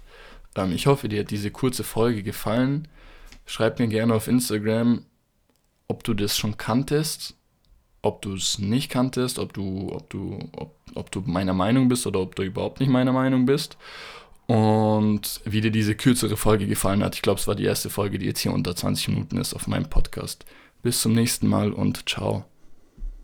Ähm, 0.56 0.74
ich 0.74 0.88
hoffe, 0.88 1.10
dir 1.10 1.22
hat 1.22 1.32
diese 1.32 1.52
kurze 1.52 1.84
Folge 1.84 2.24
gefallen. 2.24 2.88
Schreib 3.46 3.80
mir 3.80 3.88
gerne 3.88 4.14
auf 4.14 4.28
Instagram, 4.28 5.06
ob 5.88 6.04
du 6.04 6.14
das 6.14 6.38
schon 6.38 6.58
kanntest, 6.58 7.36
ob 8.02 8.22
du 8.22 8.36
es 8.36 8.60
nicht 8.60 8.90
kanntest, 8.90 9.40
ob 9.40 9.54
du, 9.54 9.92
ob 9.92 10.10
du, 10.10 10.40
ob, 10.56 10.76
ob 10.96 11.12
du 11.12 11.22
meiner 11.26 11.54
Meinung 11.54 11.88
bist 11.88 12.06
oder 12.08 12.20
ob 12.20 12.36
du 12.36 12.44
überhaupt 12.44 12.80
nicht 12.80 12.90
meiner 12.90 13.14
Meinung 13.14 13.46
bist. 13.46 13.78
Und 14.48 15.42
wie 15.46 15.62
dir 15.62 15.72
diese 15.72 15.96
kürzere 15.96 16.36
Folge 16.36 16.68
gefallen 16.68 17.04
hat. 17.04 17.16
Ich 17.16 17.22
glaube, 17.22 17.40
es 17.40 17.48
war 17.48 17.56
die 17.56 17.64
erste 17.64 17.90
Folge, 17.90 18.20
die 18.20 18.26
jetzt 18.26 18.40
hier 18.40 18.54
unter 18.54 18.76
20 18.76 19.08
Minuten 19.10 19.38
ist 19.38 19.54
auf 19.54 19.68
meinem 19.68 19.90
Podcast. 19.90 20.46
Bis 20.82 21.02
zum 21.02 21.14
nächsten 21.14 21.48
Mal 21.48 21.72
und 21.72 22.10
ciao. 22.10 22.44